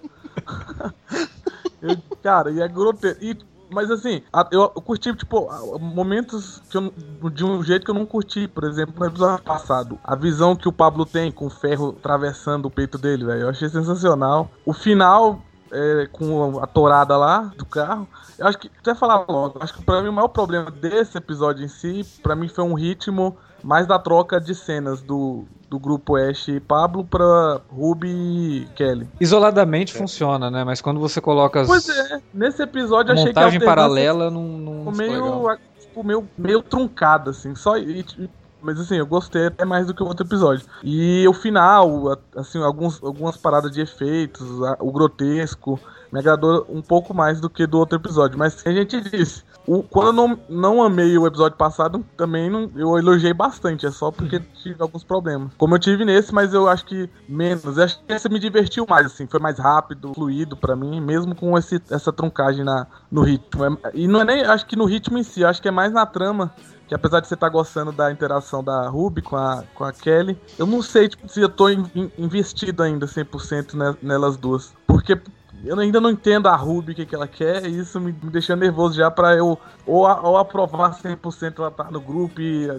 Eu- 1.81 1.97
cara, 2.21 2.51
e 2.51 2.61
é 2.61 2.67
grotesco. 2.67 3.23
E, 3.23 3.37
mas 3.73 3.91
assim, 3.91 4.21
eu, 4.51 4.69
curti, 4.69 5.13
tipo, 5.15 5.49
momentos 5.79 6.61
que 6.69 6.77
eu 6.77 6.93
de 7.29 7.43
um 7.43 7.63
jeito 7.63 7.85
que 7.85 7.91
eu 7.91 7.95
não 7.95 8.05
curti. 8.05 8.47
Por 8.47 8.63
exemplo, 8.63 8.95
no 8.97 9.05
episódio 9.05 9.43
passado. 9.43 9.99
A 10.03 10.15
visão 10.15 10.55
que 10.55 10.67
o 10.67 10.71
Pablo 10.71 11.05
tem 11.05 11.31
com 11.31 11.47
o 11.47 11.49
ferro 11.49 11.95
atravessando 11.97 12.65
o 12.67 12.71
peito 12.71 12.97
dele, 12.97 13.25
velho. 13.25 13.41
Eu 13.41 13.49
achei 13.49 13.67
sensacional. 13.69 14.49
O 14.65 14.73
final. 14.73 15.41
é, 15.73 16.07
com 16.11 16.59
a 16.61 16.67
torada 16.67 17.17
lá 17.17 17.51
do 17.57 17.65
carro. 17.65 18.07
Eu 18.37 18.47
acho 18.47 18.59
que, 18.59 18.69
até 18.79 18.93
falar 18.93 19.25
logo, 19.27 19.57
acho 19.59 19.73
que 19.73 19.83
pra 19.83 20.01
mim 20.01 20.09
o 20.09 20.13
maior 20.13 20.27
problema 20.27 20.69
desse 20.69 21.17
episódio 21.17 21.65
em 21.65 21.67
si, 21.67 22.05
pra 22.21 22.35
mim 22.35 22.47
foi 22.47 22.63
um 22.63 22.75
ritmo 22.75 23.35
mais 23.63 23.87
da 23.87 23.97
troca 23.97 24.39
de 24.41 24.53
cenas 24.53 25.01
do, 25.01 25.45
do 25.69 25.79
grupo 25.79 26.15
Ash 26.15 26.47
e 26.49 26.59
Pablo 26.59 27.05
pra 27.05 27.61
Ruby 27.69 28.09
e 28.09 28.67
Kelly. 28.75 29.07
Isoladamente 29.19 29.93
funciona, 29.93 30.51
né? 30.51 30.63
Mas 30.63 30.81
quando 30.81 30.99
você 30.99 31.21
coloca 31.21 31.61
as 31.61 31.67
Pois 31.67 31.87
é, 31.89 32.21
nesse 32.33 32.61
episódio 32.61 33.11
eu 33.11 33.13
achei 33.13 33.31
que 33.33 33.39
a 33.39 33.43
montagem 33.43 33.59
paralela 33.59 34.29
não, 34.29 34.43
não 34.47 34.91
meio, 34.91 35.47
tipo, 35.79 36.03
meio, 36.03 36.27
meio 36.37 36.61
truncada, 36.61 37.31
assim, 37.31 37.55
só... 37.55 37.77
E, 37.77 38.01
e- 38.17 38.29
mas 38.65 38.79
assim, 38.79 38.95
eu 38.95 39.05
gostei 39.05 39.47
até 39.47 39.65
mais 39.65 39.87
do 39.87 39.93
que 39.93 40.01
o 40.01 40.05
outro 40.05 40.25
episódio. 40.25 40.65
E 40.81 41.27
o 41.27 41.33
final, 41.33 42.13
a- 42.13 42.17
assim, 42.37 42.63
alguns, 42.63 43.03
algumas 43.03 43.35
paradas 43.35 43.69
de 43.71 43.81
efeitos, 43.81 44.63
a- 44.63 44.77
o 44.79 44.89
grotesco, 44.89 45.77
me 46.09 46.19
agradou 46.19 46.65
um 46.69 46.81
pouco 46.81 47.13
mais 47.13 47.41
do 47.41 47.49
que 47.49 47.67
do 47.67 47.77
outro 47.77 47.97
episódio. 47.99 48.39
Mas 48.39 48.65
a 48.65 48.71
gente 48.71 49.01
disse, 49.01 49.43
o, 49.65 49.83
quando 49.83 50.07
eu 50.07 50.13
não, 50.13 50.39
não 50.49 50.83
amei 50.83 51.17
o 51.17 51.25
episódio 51.25 51.57
passado, 51.57 52.05
também 52.17 52.49
não, 52.49 52.69
eu 52.75 52.97
elogiei 52.97 53.33
bastante. 53.33 53.85
É 53.85 53.91
só 53.91 54.11
porque 54.11 54.39
tive 54.61 54.81
alguns 54.81 55.03
problemas. 55.03 55.53
Como 55.57 55.75
eu 55.75 55.79
tive 55.79 56.03
nesse, 56.05 56.33
mas 56.33 56.53
eu 56.53 56.67
acho 56.67 56.85
que 56.85 57.09
menos. 57.27 57.77
Eu 57.77 57.83
acho 57.83 57.97
que 58.05 58.13
esse 58.13 58.27
me 58.29 58.39
divertiu 58.39 58.85
mais, 58.89 59.05
assim. 59.07 59.27
Foi 59.27 59.39
mais 59.39 59.57
rápido, 59.59 60.13
fluido 60.13 60.57
pra 60.57 60.75
mim, 60.75 60.99
mesmo 60.99 61.33
com 61.35 61.57
esse, 61.57 61.81
essa 61.89 62.11
truncagem 62.11 62.63
na, 62.65 62.87
no 63.11 63.21
ritmo. 63.21 63.65
É- 63.65 63.77
e 63.93 64.07
não 64.07 64.21
é 64.21 64.25
nem, 64.25 64.43
acho 64.43 64.65
que 64.65 64.75
no 64.75 64.85
ritmo 64.85 65.17
em 65.17 65.23
si, 65.23 65.43
acho 65.45 65.61
que 65.61 65.67
é 65.67 65.71
mais 65.71 65.91
na 65.93 66.05
trama. 66.05 66.53
Que 66.85 66.93
apesar 66.93 67.21
de 67.21 67.27
você 67.29 67.33
estar 67.33 67.47
gostando 67.47 67.93
da 67.93 68.11
interação 68.11 68.61
da 68.61 68.89
Ruby 68.89 69.21
com 69.21 69.37
a, 69.37 69.63
com 69.73 69.85
a 69.85 69.93
Kelly, 69.93 70.37
eu 70.59 70.65
não 70.67 70.81
sei 70.81 71.07
tipo, 71.07 71.27
se 71.31 71.39
eu 71.39 71.47
tô 71.47 71.69
in- 71.69 71.89
in- 71.95 72.11
investido 72.17 72.83
ainda 72.83 73.07
100% 73.07 73.73
ne- 73.73 73.95
nelas 74.01 74.35
duas. 74.35 74.73
Porque 74.85 75.17
eu 75.63 75.79
ainda 75.79 75.99
não 76.01 76.09
entendo 76.09 76.47
a 76.47 76.55
Ruby, 76.55 76.91
o 76.91 76.95
que, 76.95 77.05
que 77.05 77.15
ela 77.15 77.27
quer, 77.27 77.65
e 77.65 77.79
isso 77.79 77.99
me, 77.99 78.11
me 78.11 78.29
deixa 78.29 78.55
nervoso 78.55 78.95
já 78.95 79.09
pra 79.09 79.35
eu 79.35 79.57
ou, 79.85 80.01
ou 80.07 80.37
aprovar 80.37 80.93
100% 80.93 81.59
ela 81.59 81.71
tá 81.71 81.89
no 81.89 82.01
grupo 82.01 82.41
e 82.41 82.69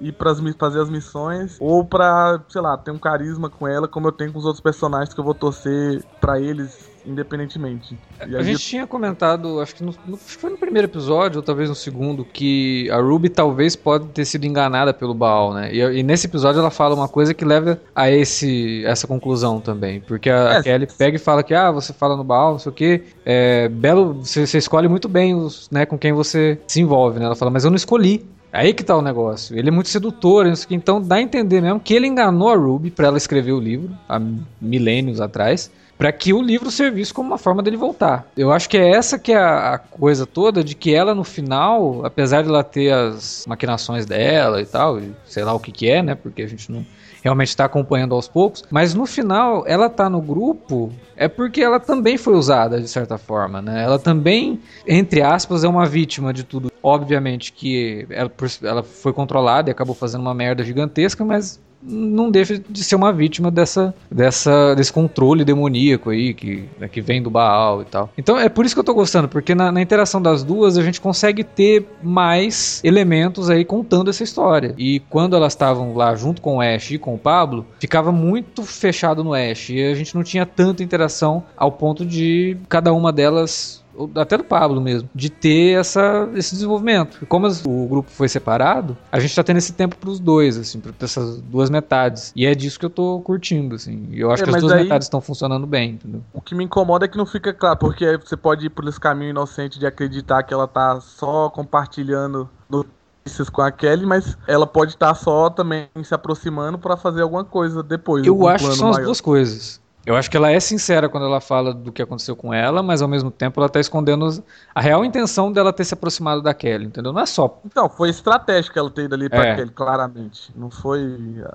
ir 0.00 0.12
pras, 0.12 0.40
mi- 0.40 0.54
fazer 0.54 0.80
as 0.80 0.88
missões, 0.90 1.56
ou 1.60 1.84
pra, 1.84 2.40
sei 2.48 2.60
lá, 2.60 2.76
ter 2.76 2.90
um 2.90 2.98
carisma 2.98 3.50
com 3.50 3.68
ela, 3.68 3.86
como 3.86 4.08
eu 4.08 4.12
tenho 4.12 4.32
com 4.32 4.38
os 4.38 4.46
outros 4.46 4.62
personagens 4.62 5.12
que 5.12 5.20
eu 5.20 5.24
vou 5.24 5.34
torcer 5.34 6.02
pra 6.20 6.40
eles 6.40 6.89
independentemente. 7.04 8.00
E 8.26 8.36
A 8.36 8.42
gente 8.42 8.62
tinha 8.62 8.86
comentado, 8.86 9.60
acho 9.60 9.74
que, 9.74 9.82
no, 9.82 9.92
no- 10.04 10.16
acho 10.26 10.36
que 10.36 10.40
foi 10.42 10.50
no 10.50 10.58
primeiro 10.58 10.86
episódio, 10.86 11.38
ou 11.38 11.42
talvez 11.42 11.70
no 11.70 11.74
segundo, 11.74 12.24
que 12.24 12.86
a 12.90 12.98
Ruby 13.00 13.30
talvez 13.30 13.74
pode 13.74 14.08
ter 14.12 14.26
sido 14.26 14.44
enganada 14.44 14.92
pelo 14.92 15.14
Baal, 15.14 15.54
né? 15.54 15.72
E, 15.74 15.78
e 16.00 16.02
nesse 16.02 16.26
episódio 16.26 16.58
ela 16.60 16.70
fala 16.70 16.94
uma 16.94 17.08
coisa 17.08 17.32
que 17.32 17.46
leva 17.46 17.80
a 17.94 18.10
esse, 18.10 18.84
essa 18.84 19.06
conclusão 19.06 19.58
também. 19.60 20.02
Porque 20.02 20.28
a 20.28 20.54
É, 20.54 20.62
Kelly 20.62 20.86
pega 20.86 21.16
e 21.16 21.18
fala 21.18 21.42
que, 21.42 21.54
ah, 21.54 21.70
você 21.70 21.94
fala 21.94 22.14
no 22.14 22.22
Baal, 22.22 22.52
não 22.52 22.58
sei 22.58 22.70
o 22.70 22.74
quê. 22.74 23.06
É, 23.24 23.68
belo, 23.70 24.14
você, 24.22 24.46
você 24.46 24.58
escolhe 24.58 24.86
muito 24.86 25.08
bem 25.08 25.34
os, 25.34 25.68
né, 25.70 25.86
com 25.86 25.98
quem 25.98 26.12
você 26.12 26.62
se 26.68 26.80
envolve, 26.80 27.18
né? 27.18 27.24
Ela 27.24 27.36
fala, 27.36 27.50
mas 27.50 27.64
eu 27.64 27.70
não 27.70 27.76
escolhi. 27.76 28.30
Aí 28.52 28.74
que 28.74 28.82
tá 28.82 28.96
o 28.96 29.02
negócio. 29.02 29.56
Ele 29.56 29.68
é 29.68 29.72
muito 29.72 29.88
sedutor, 29.88 30.46
então 30.70 31.00
dá 31.00 31.16
a 31.16 31.22
entender 31.22 31.60
mesmo 31.60 31.80
que 31.80 31.94
ele 31.94 32.06
enganou 32.06 32.50
a 32.50 32.56
Ruby 32.56 32.90
pra 32.90 33.06
ela 33.06 33.18
escrever 33.18 33.52
o 33.52 33.60
livro, 33.60 33.90
há 34.08 34.20
milênios 34.60 35.20
atrás 35.20 35.70
para 36.00 36.10
que 36.10 36.32
o 36.32 36.40
livro 36.40 36.70
servisse 36.70 37.12
como 37.12 37.28
uma 37.28 37.36
forma 37.36 37.62
dele 37.62 37.76
voltar. 37.76 38.26
Eu 38.34 38.50
acho 38.50 38.70
que 38.70 38.78
é 38.78 38.88
essa 38.88 39.18
que 39.18 39.32
é 39.32 39.36
a, 39.36 39.74
a 39.74 39.78
coisa 39.78 40.24
toda 40.24 40.64
de 40.64 40.74
que 40.74 40.94
ela 40.94 41.14
no 41.14 41.22
final, 41.22 42.06
apesar 42.06 42.40
de 42.40 42.48
ela 42.48 42.64
ter 42.64 42.90
as 42.90 43.44
maquinações 43.46 44.06
dela 44.06 44.62
e 44.62 44.64
tal, 44.64 44.98
e 44.98 45.14
sei 45.26 45.44
lá 45.44 45.52
o 45.52 45.60
que 45.60 45.70
que 45.70 45.90
é, 45.90 46.02
né? 46.02 46.14
Porque 46.14 46.40
a 46.40 46.48
gente 46.48 46.72
não 46.72 46.86
realmente 47.22 47.48
está 47.48 47.66
acompanhando 47.66 48.14
aos 48.14 48.26
poucos, 48.26 48.64
mas 48.70 48.94
no 48.94 49.04
final 49.04 49.62
ela 49.66 49.90
tá 49.90 50.08
no 50.08 50.22
grupo 50.22 50.90
é 51.14 51.28
porque 51.28 51.60
ela 51.60 51.78
também 51.78 52.16
foi 52.16 52.32
usada 52.32 52.80
de 52.80 52.88
certa 52.88 53.18
forma, 53.18 53.60
né? 53.60 53.84
Ela 53.84 53.98
também, 53.98 54.58
entre 54.86 55.20
aspas, 55.20 55.64
é 55.64 55.68
uma 55.68 55.84
vítima 55.84 56.32
de 56.32 56.44
tudo. 56.44 56.69
Obviamente 56.82 57.52
que 57.52 58.06
ela, 58.10 58.30
ela 58.62 58.82
foi 58.82 59.12
controlada 59.12 59.70
e 59.70 59.72
acabou 59.72 59.94
fazendo 59.94 60.22
uma 60.22 60.34
merda 60.34 60.64
gigantesca, 60.64 61.24
mas 61.24 61.60
não 61.82 62.30
deixa 62.30 62.58
de 62.58 62.84
ser 62.84 62.94
uma 62.94 63.12
vítima 63.12 63.50
dessa, 63.50 63.94
dessa, 64.10 64.74
desse 64.74 64.92
controle 64.92 65.44
demoníaco 65.44 66.10
aí 66.10 66.34
que, 66.34 66.68
né, 66.78 66.88
que 66.88 67.00
vem 67.00 67.22
do 67.22 67.30
Baal 67.30 67.82
e 67.82 67.84
tal. 67.84 68.10
Então 68.16 68.38
é 68.38 68.48
por 68.48 68.64
isso 68.64 68.74
que 68.74 68.80
eu 68.80 68.84
tô 68.84 68.94
gostando, 68.94 69.28
porque 69.28 69.54
na, 69.54 69.72
na 69.72 69.80
interação 69.80 70.20
das 70.20 70.44
duas 70.44 70.76
a 70.76 70.82
gente 70.82 71.00
consegue 71.00 71.42
ter 71.42 71.86
mais 72.02 72.80
elementos 72.84 73.48
aí 73.48 73.64
contando 73.64 74.10
essa 74.10 74.22
história. 74.22 74.74
E 74.76 75.00
quando 75.08 75.34
elas 75.34 75.52
estavam 75.52 75.94
lá 75.94 76.14
junto 76.14 76.42
com 76.42 76.56
o 76.56 76.60
Ash 76.60 76.90
e 76.90 76.98
com 76.98 77.14
o 77.14 77.18
Pablo, 77.18 77.66
ficava 77.78 78.12
muito 78.12 78.62
fechado 78.62 79.24
no 79.24 79.32
Ash 79.34 79.70
e 79.70 79.82
a 79.82 79.94
gente 79.94 80.14
não 80.14 80.22
tinha 80.22 80.44
tanta 80.44 80.82
interação 80.82 81.44
ao 81.56 81.72
ponto 81.72 82.04
de 82.04 82.56
cada 82.68 82.92
uma 82.92 83.12
delas 83.12 83.79
até 84.14 84.36
do 84.36 84.44
Pablo 84.44 84.80
mesmo, 84.80 85.08
de 85.14 85.28
ter 85.30 85.78
essa, 85.78 86.28
esse 86.34 86.54
desenvolvimento. 86.54 87.18
E 87.22 87.26
como 87.26 87.46
as- 87.46 87.64
o 87.64 87.86
grupo 87.86 88.10
foi 88.10 88.28
separado, 88.28 88.96
a 89.10 89.18
gente 89.18 89.34
tá 89.34 89.42
tendo 89.42 89.56
esse 89.58 89.72
tempo 89.72 89.96
pros 89.96 90.20
dois, 90.20 90.56
assim, 90.56 90.78
pra 90.80 90.92
essas 91.00 91.40
duas 91.40 91.70
metades. 91.70 92.32
E 92.36 92.46
é 92.46 92.54
disso 92.54 92.78
que 92.78 92.86
eu 92.86 92.90
tô 92.90 93.20
curtindo, 93.20 93.74
assim. 93.74 94.08
E 94.10 94.20
eu 94.20 94.30
acho 94.30 94.42
É, 94.42 94.46
que 94.46 94.54
as 94.54 94.60
duas 94.62 94.74
metades 94.74 95.06
estão 95.06 95.20
funcionando 95.20 95.66
bem, 95.66 95.90
entendeu? 95.92 96.22
O 96.32 96.40
que 96.40 96.54
me 96.54 96.64
incomoda 96.64 97.04
é 97.04 97.08
que 97.08 97.18
não 97.18 97.26
fica 97.26 97.52
claro, 97.52 97.78
porque 97.78 98.16
você 98.18 98.36
pode 98.36 98.66
ir 98.66 98.70
por 98.70 98.86
esse 98.88 99.00
caminho 99.00 99.30
inocente 99.30 99.78
de 99.78 99.86
acreditar 99.86 100.42
que 100.42 100.52
ela 100.54 100.66
tá 100.68 101.00
só 101.00 101.48
compartilhando 101.50 102.48
notícias 102.68 103.48
com 103.50 103.62
a 103.62 103.70
Kelly, 103.70 104.06
mas 104.06 104.36
ela 104.46 104.66
pode 104.66 104.92
estar 104.92 105.14
só 105.14 105.50
também 105.50 105.88
se 106.02 106.14
aproximando 106.14 106.78
pra 106.78 106.96
fazer 106.96 107.22
alguma 107.22 107.44
coisa 107.44 107.82
depois. 107.82 108.26
Eu 108.26 108.46
acho 108.48 108.68
que 108.68 108.76
são 108.76 108.88
as 108.88 108.96
maior. 108.96 109.06
duas 109.06 109.20
coisas. 109.20 109.80
Eu 110.06 110.16
acho 110.16 110.30
que 110.30 110.36
ela 110.36 110.50
é 110.50 110.58
sincera 110.58 111.08
quando 111.10 111.26
ela 111.26 111.40
fala 111.40 111.74
do 111.74 111.92
que 111.92 112.00
aconteceu 112.00 112.34
com 112.34 112.54
ela, 112.54 112.82
mas 112.82 113.02
ao 113.02 113.08
mesmo 113.08 113.30
tempo 113.30 113.60
ela 113.60 113.68
tá 113.68 113.78
escondendo 113.78 114.28
a 114.74 114.80
real 114.80 115.04
intenção 115.04 115.52
dela 115.52 115.72
ter 115.72 115.84
se 115.84 115.92
aproximado 115.92 116.40
da 116.40 116.54
Kelly, 116.54 116.86
entendeu? 116.86 117.12
Não 117.12 117.20
é 117.20 117.26
só 117.26 117.60
Então, 117.66 117.88
foi 117.88 118.08
estratégico 118.08 118.78
ela 118.78 118.90
ter 118.90 119.04
ido 119.04 119.14
ali 119.14 119.28
pra 119.28 119.44
É. 119.46 119.56
Kelly, 119.56 119.70
claramente. 119.70 120.50
Não 120.56 120.70
foi. 120.70 121.00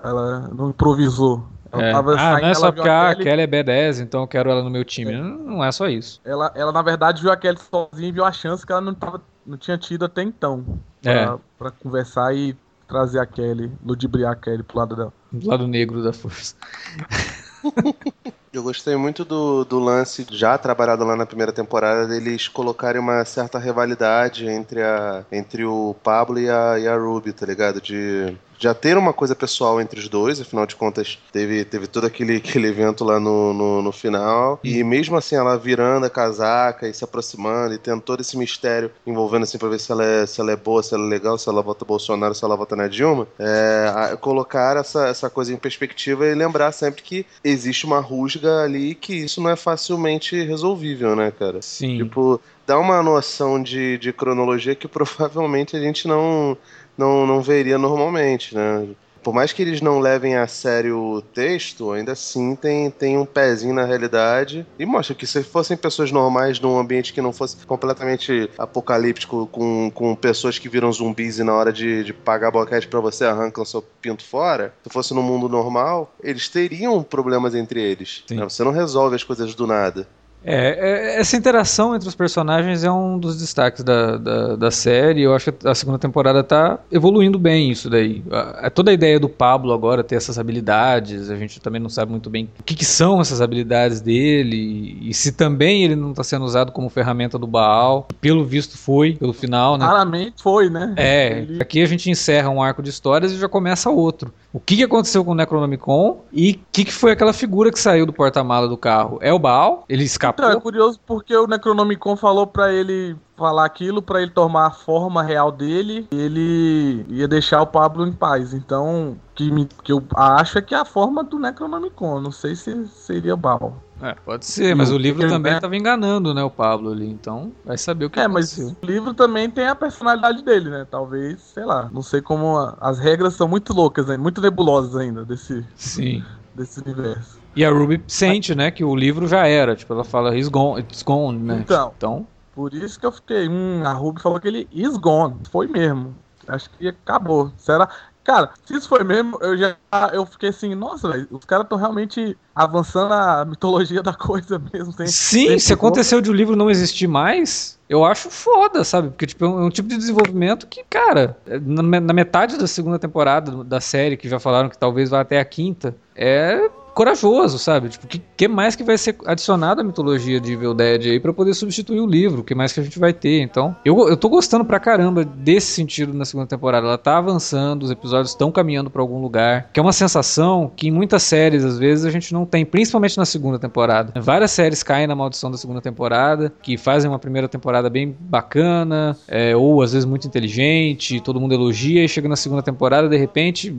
Ela 0.04 0.48
não 0.56 0.70
improvisou. 0.70 1.44
Ela 1.72 1.84
É. 1.84 1.92
tava 1.92 2.14
Ah, 2.14 2.18
saindo, 2.20 2.42
não 2.44 2.50
é 2.50 2.54
só 2.54 2.72
porque 2.72 2.88
a 2.88 3.16
Kelly- 3.16 3.24
Kelly 3.24 3.42
é 3.42 3.48
B10, 3.48 4.00
então 4.02 4.22
eu 4.22 4.28
quero 4.28 4.50
ela 4.50 4.62
no 4.64 4.70
meu 4.70 4.86
time. 4.86 5.12
Não, 5.12 5.38
não 5.38 5.64
é 5.64 5.72
só 5.72 5.88
isso. 5.88 6.22
Ela, 6.24 6.52
ela, 6.56 6.72
na 6.72 6.82
verdade, 6.84 7.22
viu 7.24 7.32
a 7.32 7.36
Kelly 7.38 7.58
sozinha 7.60 8.10
e 8.10 8.12
viu 8.12 8.24
a 8.24 8.32
chance 8.32 8.64
que 8.66 8.72
ela 8.72 8.80
não, 8.82 8.94
tava, 8.94 9.22
não 9.46 9.58
tinha 9.58 9.78
tido 9.78 10.06
até 10.06 10.22
então. 10.22 10.64
Pra, 11.02 11.12
É. 11.12 11.36
pra 11.58 11.72
conversar 11.72 12.34
e 12.36 12.56
trazer 12.88 13.20
a 13.20 13.26
Kelly, 13.26 13.72
ludibriar 13.84 14.34
a 14.34 14.36
Kelly 14.36 14.62
pro 14.62 14.78
lado 14.78 14.96
dela. 14.96 15.12
Do 15.32 15.50
lado 15.50 15.68
negro 15.68 16.04
da 16.04 16.14
força. 16.14 16.56
Eu 18.56 18.64
gostei 18.64 18.96
muito 18.96 19.26
do, 19.26 19.66
do 19.66 19.80
lance 19.80 20.26
já 20.32 20.58
trabalhado 20.58 21.04
lá 21.04 21.14
na 21.14 21.26
primeira 21.26 21.52
temporada 21.52 22.08
deles 22.08 22.48
colocarem 22.48 23.02
uma 23.02 23.26
certa 23.26 23.60
rivalidade 23.60 24.48
entre, 24.48 24.82
a, 24.82 25.26
entre 25.30 25.66
o 25.66 25.94
Pablo 26.02 26.40
e 26.40 26.50
a, 26.50 26.80
e 26.80 26.88
a 26.88 26.96
Ruby, 26.96 27.34
tá 27.34 27.46
ligado? 27.46 27.82
De 27.82 28.34
já 28.58 28.74
ter 28.74 28.98
uma 28.98 29.14
coisa 29.14 29.36
pessoal 29.36 29.80
entre 29.82 30.00
os 30.00 30.08
dois, 30.08 30.40
afinal 30.40 30.66
de 30.66 30.76
contas 30.76 31.18
teve, 31.32 31.64
teve 31.66 31.88
todo 31.88 32.06
aquele, 32.06 32.38
aquele 32.38 32.68
evento 32.68 33.04
lá 33.04 33.20
no, 33.20 33.54
no, 33.54 33.82
no 33.82 33.92
final. 33.92 34.60
E 34.64 34.84
mesmo 34.84 35.16
assim 35.18 35.36
ela 35.36 35.58
virando 35.58 36.06
a 36.06 36.10
casaca 36.10 36.88
e 36.88 36.94
se 36.94 37.04
aproximando 37.04 37.74
e 37.74 37.78
tendo 37.78 38.02
todo 38.02 38.22
esse 38.22 38.38
mistério 38.38 38.92
envolvendo 39.06 39.44
assim 39.44 39.58
pra 39.58 39.70
ver 39.70 39.80
se 39.80 39.92
ela 39.92 40.04
é, 40.04 40.26
se 40.26 40.40
ela 40.40 40.52
é 40.52 40.56
boa, 40.56 40.82
se 40.82 40.94
ela 40.94 41.06
é 41.06 41.10
legal, 41.10 41.38
se 41.38 41.50
ela 41.50 41.62
vota 41.62 41.86
Bolsonaro, 41.86 42.36
se 42.36 42.44
ela 42.44 42.56
vota 42.56 42.76
na 42.76 42.88
Dilma. 42.88 43.28
É, 43.40 44.16
colocar 44.20 44.78
essa, 44.78 45.08
essa 45.08 45.30
coisa 45.30 45.54
em 45.54 45.58
perspectiva 45.58 46.26
e 46.26 46.34
lembrar 46.34 46.72
sempre 46.72 47.02
que 47.02 47.26
existe 47.44 47.86
uma 47.86 48.00
rusga 48.00 48.64
ali 48.64 48.96
que 48.96 49.14
isso 49.14 49.42
não 49.42 49.50
é 49.50 49.56
facilmente 49.56 50.42
resolvível, 50.44 51.16
né, 51.16 51.32
cara? 51.32 51.62
Sim. 51.62 51.98
Tipo, 51.98 52.40
dá 52.66 52.80
uma 52.80 53.02
noção 53.04 53.62
de, 53.62 53.98
de 53.98 54.12
cronologia 54.12 54.76
que 54.76 54.88
provavelmente 54.88 55.76
a 55.76 55.80
gente 55.80 56.08
não, 56.08 56.58
não, 56.98 57.26
não 57.26 57.42
veria 57.42 57.78
normalmente, 57.78 58.56
né? 58.56 58.88
por 59.26 59.34
mais 59.34 59.52
que 59.52 59.64
eles 59.64 59.82
não 59.82 60.00
levem 60.00 60.36
a 60.36 60.46
sério 60.46 61.00
o 61.00 61.20
texto, 61.20 61.92
ainda 61.92 62.12
assim 62.12 62.56
tem, 62.56 62.92
tem 62.92 63.18
um 63.18 63.26
pezinho 63.26 63.74
na 63.74 63.84
realidade 63.84 64.68
e 64.78 64.86
mostra 64.86 65.16
que 65.16 65.26
se 65.26 65.42
fossem 65.42 65.76
pessoas 65.76 66.12
normais 66.12 66.60
num 66.60 66.78
ambiente 66.78 67.12
que 67.12 67.20
não 67.20 67.34
fosse 67.34 67.66
completamente 67.66 68.48
apocalíptico, 68.56 69.48
com, 69.48 69.90
com 69.90 70.14
pessoas 70.14 70.60
que 70.60 70.70
viram 70.70 70.94
zumbis 70.94 71.40
e 71.40 71.44
na 71.44 71.56
hora 71.56 71.74
de, 71.74 72.04
de 72.04 72.14
pagar 72.14 72.52
boquete 72.52 72.88
para 72.88 73.00
você 73.00 73.26
arrancam 73.26 73.66
seu 73.66 73.82
pinto 73.82 74.24
fora, 74.24 74.76
se 74.84 74.94
fosse 74.94 75.12
no 75.16 75.24
mundo 75.24 75.50
normal, 75.50 76.14
eles 76.22 76.48
teriam 76.48 77.02
problemas 77.02 77.56
entre 77.56 77.82
eles. 77.82 78.24
Né? 78.30 78.44
Você 78.44 78.64
não 78.64 78.72
resolve 78.72 79.16
as 79.16 79.24
coisas 79.24 79.56
do 79.56 79.66
nada. 79.66 80.08
É, 80.46 81.16
é, 81.16 81.20
essa 81.20 81.36
interação 81.36 81.96
entre 81.96 82.08
os 82.08 82.14
personagens 82.14 82.84
é 82.84 82.92
um 82.92 83.18
dos 83.18 83.38
destaques 83.40 83.84
da, 83.84 84.18
da, 84.18 84.56
da, 84.56 84.72
série. 84.72 85.24
Eu 85.24 85.34
acho 85.34 85.52
que 85.52 85.68
a 85.68 85.74
segunda 85.74 85.98
temporada 85.98 86.44
tá 86.44 86.80
evoluindo 86.92 87.40
bem 87.40 87.72
isso 87.72 87.90
daí. 87.90 88.24
A, 88.32 88.68
a, 88.68 88.70
toda 88.70 88.92
a 88.92 88.94
ideia 88.94 89.20
do 89.20 89.28
Pablo 89.28 89.74
agora 89.74 90.04
ter 90.04 90.16
essas 90.16 90.38
habilidades, 90.38 91.32
a 91.32 91.36
gente 91.36 91.60
também 91.60 91.82
não 91.82 91.90
sabe 91.90 92.12
muito 92.12 92.30
bem 92.30 92.48
o 92.60 92.64
que, 92.64 92.76
que 92.76 92.86
são 92.86 93.20
essas 93.20 93.42
habilidades 93.42 94.02
dele 94.02 94.56
e, 94.56 95.10
e 95.10 95.14
se 95.14 95.32
também 95.32 95.84
ele 95.84 95.96
não 95.96 96.12
está 96.12 96.24
sendo 96.24 96.46
usado 96.46 96.72
como 96.72 96.90
ferramenta 96.90 97.40
do 97.40 97.48
Baal. 97.48 98.08
Pelo 98.22 98.46
visto 98.46 98.78
foi, 98.78 99.14
pelo 99.14 99.34
final, 99.34 99.78
né? 99.78 99.86
Claramente 99.86 100.44
foi, 100.44 100.70
né? 100.70 100.94
É, 100.96 101.40
ele... 101.40 101.62
aqui 101.62 101.82
a 101.82 101.86
gente 101.88 102.10
encerra 102.10 102.50
um 102.50 102.62
arco 102.62 102.84
de 102.84 102.90
histórias 102.92 103.32
e 103.32 103.38
já 103.38 103.50
começa 103.50 103.90
outro. 103.90 104.32
O 104.54 104.60
que, 104.60 104.78
que 104.78 104.84
aconteceu 104.84 105.26
com 105.26 105.32
o 105.32 105.36
Necronomicon 105.36 106.22
e 106.32 106.52
o 106.52 106.60
que, 106.72 106.86
que 106.86 106.94
foi 106.94 107.12
aquela 107.12 107.34
figura 107.34 107.72
que 107.72 107.80
saiu 107.80 108.06
do 108.06 108.14
porta-mala 108.14 108.70
do 108.70 108.78
carro? 108.78 109.18
É 109.22 109.34
o 109.34 109.40
Baal? 109.40 109.84
Ele 109.90 110.04
escapou? 110.04 110.35
Então, 110.44 110.52
é 110.52 110.60
curioso 110.60 111.00
porque 111.06 111.36
o 111.36 111.48
Necronomicon 111.48 112.16
falou 112.16 112.46
para 112.46 112.72
ele 112.74 113.16
falar 113.38 113.66
aquilo 113.66 114.02
para 114.02 114.22
ele 114.22 114.32
tomar 114.32 114.68
a 114.68 114.72
forma 114.72 115.22
real 115.22 115.52
dele 115.52 116.08
e 116.12 116.20
ele 116.20 117.06
ia 117.10 117.28
deixar 117.28 117.62
o 117.62 117.68
Pablo 117.68 118.08
em 118.08 118.14
paz. 118.14 118.54
Então, 118.54 119.18
que, 119.34 119.52
me, 119.52 119.66
que 119.84 119.92
eu 119.92 120.04
acho 120.16 120.58
é 120.58 120.62
que 120.62 120.74
é 120.74 120.78
a 120.78 120.86
forma 120.86 121.24
do 121.24 121.38
Necronomicon. 121.40 122.22
Não 122.22 122.32
sei 122.32 122.56
se 122.56 122.88
seria 122.88 123.36
Baal. 123.36 123.82
É, 124.02 124.14
pode 124.14 124.46
ser, 124.46 124.76
mas 124.76 124.92
o 124.92 124.98
livro 124.98 125.26
também 125.26 125.54
estava 125.54 125.72
né? 125.72 125.78
enganando, 125.78 126.34
né, 126.34 126.44
o 126.44 126.50
Pablo 126.50 126.92
ali, 126.92 127.08
então 127.10 127.54
vai 127.64 127.78
saber 127.78 128.06
o 128.06 128.10
que 128.10 128.20
É, 128.20 128.24
aconteceu. 128.26 128.66
mas 128.66 128.78
o 128.84 128.86
livro 128.86 129.14
também 129.14 129.50
tem 129.50 129.68
a 129.68 129.76
personalidade 129.76 130.44
dele, 130.44 130.70
né, 130.70 130.86
talvez, 130.90 131.40
sei 131.40 131.64
lá, 131.64 131.90
não 131.94 132.02
sei 132.02 132.22
como, 132.22 132.58
a, 132.58 132.78
as 132.82 133.00
regras 133.00 133.36
são 133.36 133.48
muito 133.48 133.74
loucas, 133.74 134.08
né? 134.08 134.18
muito 134.18 134.42
nebulosas 134.42 134.98
ainda 134.98 135.24
desse, 135.24 135.66
Sim. 135.76 136.22
Desse 136.56 136.80
universo. 136.80 137.40
E 137.56 137.64
a 137.64 137.70
Ruby 137.70 138.04
sente, 138.08 138.56
né, 138.56 138.72
que 138.72 138.84
o 138.84 138.96
livro 138.96 139.28
já 139.28 139.48
era. 139.48 139.76
Tipo, 139.76 139.94
ela 139.94 140.04
fala, 140.04 140.36
he's 140.36 140.48
gone, 140.48 140.82
it's 140.82 141.04
gone, 141.04 141.38
né? 141.38 141.60
Então, 141.62 141.94
então, 141.98 142.28
por 142.54 142.74
isso 142.74 143.00
que 143.00 143.06
eu 143.06 143.12
fiquei, 143.12 143.48
hum, 143.50 143.84
a 143.86 143.94
Ruby 143.94 144.22
falou 144.22 144.40
que 144.40 144.48
ele 144.48 144.68
is 144.72 144.98
gone. 144.98 145.36
Foi 145.52 145.68
mesmo. 145.68 146.16
Acho 146.48 146.70
que 146.72 146.88
acabou. 146.88 147.52
Será? 147.58 147.90
Cara, 148.26 148.50
se 148.66 148.76
isso 148.76 148.90
foi 148.90 149.04
mesmo, 149.04 149.38
eu 149.40 149.56
já 149.56 149.78
eu 150.12 150.26
fiquei 150.26 150.50
assim, 150.50 150.74
nossa, 150.74 151.08
véio, 151.10 151.28
os 151.30 151.46
caras 151.46 151.64
estão 151.66 151.78
realmente 151.78 152.36
avançando 152.56 153.14
a 153.14 153.46
mitologia 153.46 154.02
da 154.02 154.16
coisa 154.16 154.60
mesmo. 154.74 154.92
Tem, 154.94 155.06
Sim, 155.06 155.48
tem 155.50 155.60
se 155.60 155.72
aconteceu 155.72 156.20
de 156.20 156.32
o 156.32 156.34
um 156.34 156.36
livro 156.36 156.56
não 156.56 156.68
existir 156.68 157.06
mais, 157.08 157.80
eu 157.88 158.04
acho 158.04 158.32
foda, 158.32 158.84
sabe? 158.84 159.10
Porque 159.10 159.28
tipo, 159.28 159.46
é 159.46 159.48
um, 159.48 159.68
é 159.68 159.70
tipo 159.70 159.88
de 159.88 159.96
desenvolvimento 159.96 160.66
que, 160.66 160.84
cara, 160.90 161.38
na, 161.62 162.02
na 162.02 162.14
metade 162.14 162.58
da 162.58 162.66
segunda 162.66 162.98
temporada 162.98 163.64
da 163.64 163.80
série, 163.80 164.18
que 164.18 164.28
já 164.28 164.40
falaram 164.40 164.70
que 164.70 164.78
talvez 164.78 165.12
vá 165.12 165.22
até 165.22 165.40
a 165.40 165.46
quinta, 165.46 165.96
é 166.16 166.68
corajoso, 166.96 167.60
sabe? 167.60 167.90
Tipo, 167.90 168.08
que, 168.08 168.22
que, 168.38 168.48
mais 168.48 168.76
que 168.76 168.84
vai 168.84 168.98
ser 168.98 169.18
adicionado 169.26 169.82
à 169.82 169.84
mitologia 169.84 170.40
de 170.40 170.54
Evil 170.54 170.74
Dead 170.74 171.08
aí 171.08 171.20
para 171.20 171.34
poder 171.34 171.54
substituir 171.54 172.00
o 172.00 172.08
livro? 172.08 172.40
O 172.40 172.44
que 172.44 172.56
mais 172.56 172.72
que 172.72 172.80
a 172.80 172.84
gente 172.84 172.98
vai 172.98 173.14
ter? 173.14 173.42
Então, 173.42 173.76
eu, 173.84 174.08
eu 174.08 174.16
tô 174.16 174.30
gostando 174.30 174.64
pra 174.64 174.80
caramba 174.80 175.26
desse 175.26 175.68
sentido 175.68 176.14
na 176.14 176.24
segunda 176.24 176.48
temporada. 176.48 176.88
Ela 176.88 176.98
tá 176.98 177.18
avançando, 177.18 177.84
os 177.84 177.92
episódios 177.92 178.30
estão 178.30 178.50
caminhando 178.50 178.90
para 178.90 179.02
algum 179.02 179.22
lugar, 179.22 179.70
que 179.74 179.80
é 179.80 179.84
uma 179.84 179.92
sensação 179.92 180.72
que 180.74 180.88
em 180.88 180.92
muitas 180.92 181.22
séries, 181.24 181.66
às 181.66 181.78
vezes, 181.78 182.06
a 182.06 182.10
gente 182.10 182.34
não 182.34 182.46
tem, 182.46 182.66
principalmente 182.66 183.18
na 183.18 183.26
segunda 183.26 183.60
temporada. 183.60 184.14
Várias 184.22 184.52
séries 184.52 184.82
caem 184.82 185.06
na 185.06 185.16
maldição 185.16 185.52
da 185.52 185.58
segunda 185.58 185.82
temporada, 185.82 186.54
que 186.62 186.78
fazem 186.78 187.10
uma 187.10 187.20
primeira 187.20 187.50
temporada 187.50 187.90
bem 187.90 188.16
bacana, 188.18 189.18
é, 189.28 189.54
ou 189.54 189.82
às 189.82 189.92
vezes 189.92 190.06
muito 190.06 190.26
inteligente, 190.26 191.20
todo 191.20 191.42
mundo 191.42 191.54
elogia, 191.54 192.06
e 192.06 192.08
chega 192.08 192.30
na 192.30 192.38
segunda 192.38 192.62
temporada, 192.62 193.10
de 193.10 193.18
repente, 193.18 193.70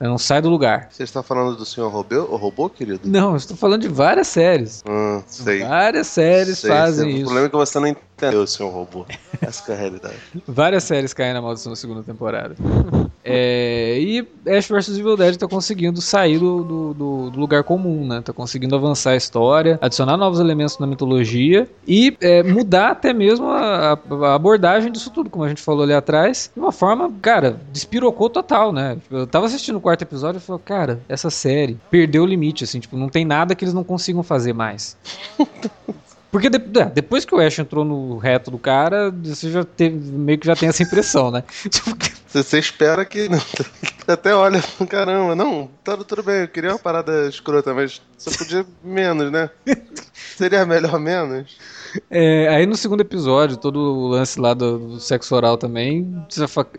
não 0.00 0.16
sai 0.16 0.40
do 0.40 0.48
lugar. 0.48 0.86
Você 0.90 1.02
está 1.02 1.24
falando 1.24 1.56
do 1.56 1.64
Sr. 1.64 1.88
Robeu? 1.88 2.28
Robô, 2.52 2.68
querido? 2.68 3.00
Não, 3.04 3.30
eu 3.30 3.36
estou 3.36 3.56
falando 3.56 3.82
de 3.82 3.88
várias 3.88 4.28
séries. 4.28 4.84
Hum, 4.88 5.22
sei. 5.26 5.60
Várias 5.64 6.06
séries 6.06 6.58
sei, 6.58 6.70
fazem 6.70 7.04
sei. 7.04 7.12
isso. 7.14 7.22
O 7.22 7.24
problema 7.24 7.46
é 7.46 7.50
que 7.50 7.56
você 7.56 7.80
não 7.80 7.86
entendeu, 8.28 8.46
seu 8.46 8.68
robô. 8.68 9.04
Essa 9.40 9.72
é 9.72 9.74
a 9.74 9.78
realidade. 9.78 10.14
várias 10.46 10.84
séries 10.84 11.12
caem 11.12 11.34
na 11.34 11.42
maldição 11.42 11.70
na 11.70 11.76
segunda 11.76 12.02
temporada. 12.02 12.54
É, 13.24 14.00
e 14.00 14.26
Ash 14.48 14.66
vs 14.66 14.98
Evil 14.98 15.16
Dead 15.16 15.36
tá 15.36 15.46
conseguindo 15.46 16.00
sair 16.00 16.40
do, 16.40 16.64
do, 16.64 17.30
do, 17.30 17.38
lugar 17.38 17.62
comum, 17.62 18.04
né? 18.04 18.20
Tá 18.20 18.32
conseguindo 18.32 18.74
avançar 18.74 19.12
a 19.12 19.16
história, 19.16 19.78
adicionar 19.80 20.16
novos 20.16 20.40
elementos 20.40 20.76
na 20.78 20.88
mitologia 20.88 21.68
e 21.86 22.16
é, 22.20 22.42
mudar 22.42 22.90
até 22.90 23.12
mesmo 23.12 23.46
a, 23.48 23.92
a, 23.92 24.34
abordagem 24.34 24.90
disso 24.90 25.08
tudo, 25.10 25.30
como 25.30 25.44
a 25.44 25.48
gente 25.48 25.62
falou 25.62 25.84
ali 25.84 25.94
atrás, 25.94 26.50
de 26.52 26.60
uma 26.60 26.72
forma, 26.72 27.12
cara, 27.22 27.60
despirocou 27.72 28.28
total, 28.28 28.72
né? 28.72 28.98
Eu 29.08 29.24
tava 29.24 29.46
assistindo 29.46 29.76
o 29.76 29.80
quarto 29.80 30.02
episódio 30.02 30.38
e 30.38 30.40
falei, 30.40 30.62
cara, 30.64 31.00
essa 31.08 31.30
série 31.30 31.78
perdeu 31.92 32.24
o 32.24 32.26
limite, 32.26 32.64
assim, 32.64 32.80
tipo, 32.80 32.96
não 32.96 33.08
tem 33.08 33.24
nada 33.24 33.54
que 33.54 33.64
eles 33.64 33.74
não 33.74 33.84
consigam 33.84 34.24
fazer 34.24 34.52
mais. 34.52 34.96
Porque 36.32 36.48
de, 36.48 36.56
é, 36.56 36.86
depois 36.86 37.26
que 37.26 37.34
o 37.34 37.38
Ash 37.38 37.58
entrou 37.58 37.84
no 37.84 38.16
reto 38.16 38.50
do 38.50 38.58
cara, 38.58 39.10
você 39.10 39.50
já 39.50 39.62
teve, 39.64 39.98
meio 40.10 40.38
que 40.38 40.46
já 40.46 40.56
tem 40.56 40.66
essa 40.66 40.82
impressão, 40.82 41.30
né? 41.30 41.44
Você 42.32 42.58
espera 42.58 43.04
que. 43.04 43.28
Não, 43.28 43.38
até 44.08 44.34
olha, 44.34 44.64
caramba, 44.88 45.34
não, 45.34 45.68
tá 45.84 45.94
tudo 45.98 46.22
bem, 46.22 46.40
eu 46.40 46.48
queria 46.48 46.70
uma 46.70 46.78
parada 46.78 47.28
escrota, 47.28 47.74
mas 47.74 48.00
você 48.16 48.38
podia 48.38 48.66
menos, 48.82 49.30
né? 49.30 49.50
Seria 50.14 50.64
melhor 50.64 50.98
menos. 50.98 51.58
É, 52.10 52.48
aí 52.48 52.64
no 52.64 52.74
segundo 52.74 53.02
episódio, 53.02 53.58
todo 53.58 53.76
o 53.78 54.08
lance 54.08 54.40
lá 54.40 54.54
do, 54.54 54.78
do 54.78 55.00
sexo 55.00 55.36
oral 55.36 55.58
também. 55.58 56.24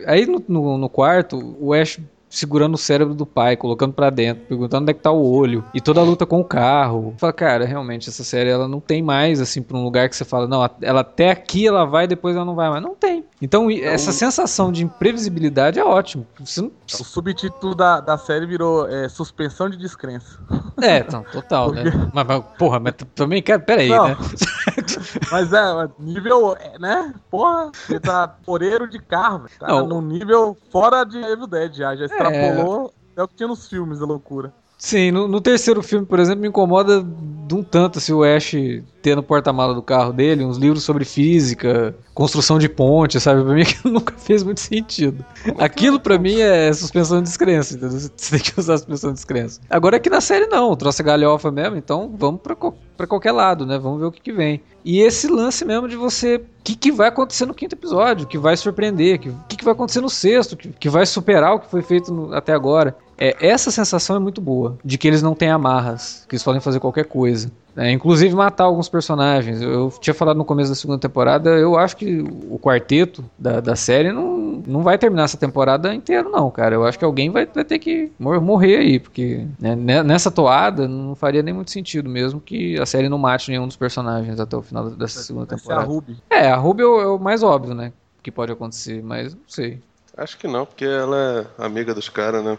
Aí 0.08 0.26
no, 0.26 0.42
no, 0.48 0.76
no 0.76 0.88
quarto, 0.88 1.56
o 1.60 1.72
Ash 1.72 2.00
segurando 2.36 2.74
o 2.74 2.78
cérebro 2.78 3.14
do 3.14 3.26
pai, 3.26 3.56
colocando 3.56 3.92
para 3.92 4.10
dentro, 4.10 4.44
perguntando 4.46 4.82
onde 4.82 4.90
é 4.90 4.94
que 4.94 5.00
tá 5.00 5.10
o 5.10 5.30
olho, 5.30 5.64
e 5.74 5.80
toda 5.80 6.00
a 6.00 6.04
luta 6.04 6.26
com 6.26 6.40
o 6.40 6.44
carro. 6.44 7.14
Fala, 7.18 7.32
cara, 7.32 7.64
realmente 7.64 8.08
essa 8.08 8.24
série 8.24 8.50
ela 8.50 8.68
não 8.68 8.80
tem 8.80 9.02
mais 9.02 9.40
assim 9.40 9.62
para 9.62 9.76
um 9.76 9.84
lugar 9.84 10.08
que 10.08 10.16
você 10.16 10.24
fala, 10.24 10.46
não, 10.46 10.68
ela 10.80 11.00
até 11.00 11.30
aqui 11.30 11.66
ela 11.66 11.84
vai, 11.84 12.06
depois 12.06 12.36
ela 12.36 12.44
não 12.44 12.54
vai 12.54 12.70
mais. 12.70 12.82
Não 12.82 12.94
tem. 12.94 13.24
Então, 13.40 13.70
então 13.70 13.88
essa 13.88 14.12
sensação 14.12 14.72
de 14.72 14.84
imprevisibilidade 14.84 15.78
é 15.78 15.84
ótimo. 15.84 16.26
Não... 16.56 16.70
O 17.00 17.04
subtítulo 17.04 17.74
da, 17.74 18.00
da 18.00 18.18
série 18.18 18.46
virou 18.46 18.88
é, 18.88 19.08
suspensão 19.08 19.68
de 19.68 19.76
descrença. 19.76 20.38
É, 20.80 20.98
então, 20.98 21.24
total, 21.30 21.72
né? 21.72 21.82
Porque... 21.82 21.98
né? 21.98 22.10
Mas, 22.12 22.26
mas, 22.26 22.44
porra, 22.58 22.80
mas 22.80 22.94
também, 23.14 23.42
cara, 23.42 23.60
peraí, 23.60 23.88
não. 23.88 24.08
né? 24.08 24.16
mas 25.30 25.52
é, 25.52 25.88
nível, 25.98 26.56
é, 26.58 26.78
né? 26.78 27.14
Porra, 27.30 27.70
você 27.72 27.98
tá 28.00 28.28
poreiro 28.28 28.88
de 28.88 28.98
carro, 28.98 29.46
tá 29.58 29.68
não. 29.68 29.86
num 29.86 30.02
nível 30.02 30.56
fora 30.70 31.04
de 31.04 31.18
Evil 31.18 31.46
Dead 31.46 31.74
já, 31.74 31.96
já 31.96 32.06
extrapolou 32.06 32.92
é, 33.16 33.20
é 33.20 33.22
o 33.22 33.28
que 33.28 33.34
tinha 33.36 33.48
nos 33.48 33.68
filmes, 33.68 34.00
a 34.00 34.04
loucura. 34.04 34.52
Sim, 34.84 35.10
no, 35.10 35.26
no, 35.26 35.40
terceiro 35.40 35.82
filme, 35.82 36.04
por 36.04 36.20
exemplo, 36.20 36.42
me 36.42 36.48
incomoda 36.48 37.02
de 37.02 37.54
um 37.54 37.62
tanto 37.62 37.98
se 38.00 38.12
o 38.12 38.22
Ash 38.22 38.54
ter 39.00 39.16
no 39.16 39.22
porta-mala 39.22 39.72
do 39.72 39.80
carro 39.80 40.12
dele 40.12 40.44
uns 40.44 40.58
livros 40.58 40.82
sobre 40.82 41.06
física, 41.06 41.96
construção 42.12 42.58
de 42.58 42.68
ponte, 42.68 43.18
sabe? 43.18 43.42
Pra 43.42 43.54
mim 43.54 43.62
aquilo 43.64 43.94
nunca 43.94 44.12
fez 44.18 44.42
muito 44.42 44.60
sentido. 44.60 45.24
Aquilo 45.56 45.98
pra 45.98 46.18
mim 46.18 46.38
é 46.38 46.70
suspensão 46.74 47.16
de 47.22 47.24
descrença, 47.24 47.72
entendeu? 47.72 47.98
Você 47.98 48.10
tem 48.30 48.40
que 48.40 48.60
usar 48.60 48.76
suspensão 48.76 49.08
de 49.08 49.14
descrença. 49.14 49.58
Agora 49.70 49.96
aqui 49.96 50.10
na 50.10 50.20
série 50.20 50.48
não, 50.48 50.76
trouxe 50.76 51.00
a 51.00 51.04
galhofa 51.06 51.50
mesmo, 51.50 51.78
então 51.78 52.14
vamos 52.14 52.42
pra, 52.42 52.54
pra 52.54 53.06
qualquer 53.06 53.32
lado, 53.32 53.64
né? 53.64 53.78
Vamos 53.78 54.00
ver 54.00 54.06
o 54.06 54.12
que, 54.12 54.20
que 54.20 54.32
vem. 54.34 54.60
E 54.84 55.00
esse 55.00 55.28
lance 55.28 55.64
mesmo 55.64 55.88
de 55.88 55.96
você. 55.96 56.36
O 56.36 56.42
que, 56.62 56.76
que 56.76 56.92
vai 56.92 57.08
acontecer 57.08 57.46
no 57.46 57.54
quinto 57.54 57.74
episódio? 57.74 58.26
Que 58.26 58.36
vai 58.36 58.54
surpreender? 58.54 59.16
O 59.16 59.18
que, 59.18 59.32
que, 59.48 59.56
que 59.56 59.64
vai 59.64 59.72
acontecer 59.72 60.02
no 60.02 60.10
sexto? 60.10 60.56
Que, 60.58 60.68
que 60.68 60.88
vai 60.90 61.06
superar 61.06 61.54
o 61.54 61.60
que 61.60 61.70
foi 61.70 61.80
feito 61.80 62.12
no, 62.12 62.34
até 62.34 62.52
agora? 62.52 62.94
É, 63.18 63.36
essa 63.46 63.70
sensação 63.70 64.16
é 64.16 64.18
muito 64.18 64.40
boa, 64.40 64.78
de 64.84 64.98
que 64.98 65.06
eles 65.06 65.22
não 65.22 65.34
têm 65.34 65.50
amarras, 65.50 66.24
que 66.28 66.34
eles 66.34 66.42
podem 66.42 66.60
fazer 66.60 66.80
qualquer 66.80 67.04
coisa. 67.04 67.50
É, 67.76 67.90
inclusive 67.90 68.34
matar 68.34 68.64
alguns 68.64 68.88
personagens. 68.88 69.60
Eu, 69.60 69.92
tinha 70.00 70.14
falado 70.14 70.36
no 70.36 70.44
começo 70.44 70.70
da 70.70 70.76
segunda 70.76 70.98
temporada, 70.98 71.50
eu 71.50 71.76
acho 71.76 71.96
que 71.96 72.20
o 72.48 72.58
quarteto 72.58 73.24
da, 73.36 73.60
da 73.60 73.74
série 73.74 74.12
não, 74.12 74.62
não 74.66 74.82
vai 74.82 74.96
terminar 74.96 75.24
essa 75.24 75.36
temporada 75.36 75.92
inteira, 75.92 76.28
não, 76.28 76.50
cara. 76.50 76.74
Eu 76.74 76.84
acho 76.84 76.98
que 76.98 77.04
alguém 77.04 77.30
vai, 77.30 77.46
vai 77.46 77.64
ter 77.64 77.78
que 77.80 78.12
morrer 78.18 78.76
aí, 78.76 79.00
porque 79.00 79.44
né, 79.58 80.02
nessa 80.02 80.30
toada 80.30 80.86
não 80.86 81.16
faria 81.16 81.42
nem 81.42 81.52
muito 81.52 81.72
sentido 81.72 82.08
mesmo 82.08 82.40
que 82.40 82.78
a 82.78 82.86
série 82.86 83.08
não 83.08 83.18
mate 83.18 83.50
nenhum 83.50 83.66
dos 83.66 83.76
personagens 83.76 84.38
até 84.38 84.56
o 84.56 84.62
final 84.62 84.90
dessa 84.90 85.22
segunda 85.22 85.46
temporada. 85.46 85.82
a 85.82 85.84
Ruby. 85.84 86.16
É, 86.30 86.48
a 86.48 86.56
Ruby 86.56 86.82
é 86.82 86.86
o, 86.86 87.00
é 87.00 87.06
o 87.08 87.18
mais 87.18 87.42
óbvio, 87.42 87.74
né? 87.74 87.92
Que 88.22 88.30
pode 88.30 88.52
acontecer, 88.52 89.02
mas 89.02 89.34
não 89.34 89.42
sei. 89.48 89.80
Acho 90.16 90.38
que 90.38 90.46
não, 90.46 90.64
porque 90.64 90.84
ela 90.84 91.48
é 91.58 91.64
amiga 91.64 91.92
dos 91.92 92.08
caras, 92.08 92.44
né? 92.44 92.56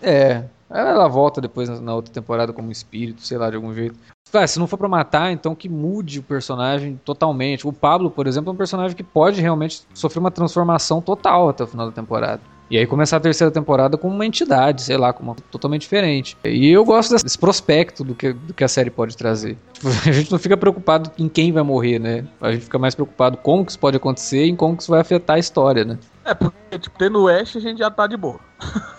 É, 0.00 0.44
ela 0.70 1.08
volta 1.08 1.40
depois 1.40 1.68
na 1.80 1.94
outra 1.94 2.12
temporada 2.12 2.52
como 2.52 2.72
espírito, 2.72 3.22
sei 3.22 3.38
lá, 3.38 3.48
de 3.50 3.56
algum 3.56 3.72
jeito. 3.72 3.96
Ah, 4.32 4.46
se 4.46 4.58
não 4.58 4.66
for 4.66 4.76
pra 4.76 4.88
matar, 4.88 5.32
então 5.32 5.54
que 5.54 5.68
mude 5.68 6.18
o 6.18 6.22
personagem 6.22 7.00
totalmente. 7.04 7.66
O 7.66 7.72
Pablo, 7.72 8.10
por 8.10 8.26
exemplo, 8.26 8.50
é 8.50 8.52
um 8.52 8.56
personagem 8.56 8.96
que 8.96 9.04
pode 9.04 9.40
realmente 9.40 9.82
sofrer 9.94 10.18
uma 10.18 10.30
transformação 10.30 11.00
total 11.00 11.48
até 11.48 11.64
o 11.64 11.66
final 11.66 11.86
da 11.86 11.92
temporada. 11.92 12.40
E 12.68 12.76
aí 12.76 12.84
começar 12.84 13.18
a 13.18 13.20
terceira 13.20 13.50
temporada 13.50 13.96
com 13.96 14.08
uma 14.08 14.26
entidade, 14.26 14.82
sei 14.82 14.96
lá, 14.96 15.12
com 15.12 15.22
uma 15.22 15.36
totalmente 15.52 15.82
diferente. 15.82 16.36
E 16.44 16.68
eu 16.68 16.84
gosto 16.84 17.12
desse 17.12 17.38
prospecto 17.38 18.02
do 18.02 18.12
que, 18.12 18.32
do 18.32 18.52
que 18.52 18.64
a 18.64 18.68
série 18.68 18.90
pode 18.90 19.16
trazer. 19.16 19.56
Tipo, 19.72 19.88
a 19.88 20.12
gente 20.12 20.32
não 20.32 20.38
fica 20.38 20.56
preocupado 20.56 21.10
em 21.16 21.28
quem 21.28 21.52
vai 21.52 21.62
morrer, 21.62 22.00
né? 22.00 22.26
A 22.40 22.50
gente 22.50 22.64
fica 22.64 22.78
mais 22.78 22.94
preocupado 22.94 23.36
como 23.36 23.64
que 23.64 23.70
isso 23.70 23.78
pode 23.78 23.96
acontecer 23.96 24.44
e 24.44 24.56
como 24.56 24.76
que 24.76 24.82
isso 24.82 24.90
vai 24.90 25.00
afetar 25.00 25.36
a 25.36 25.38
história, 25.38 25.84
né? 25.84 25.98
É, 26.26 26.34
porque, 26.34 26.78
tipo, 26.78 26.98
tendo 26.98 27.22
o 27.22 27.28
Ash, 27.28 27.56
a 27.56 27.60
gente 27.60 27.78
já 27.78 27.88
tá 27.88 28.06
de 28.08 28.16
boa. 28.16 28.40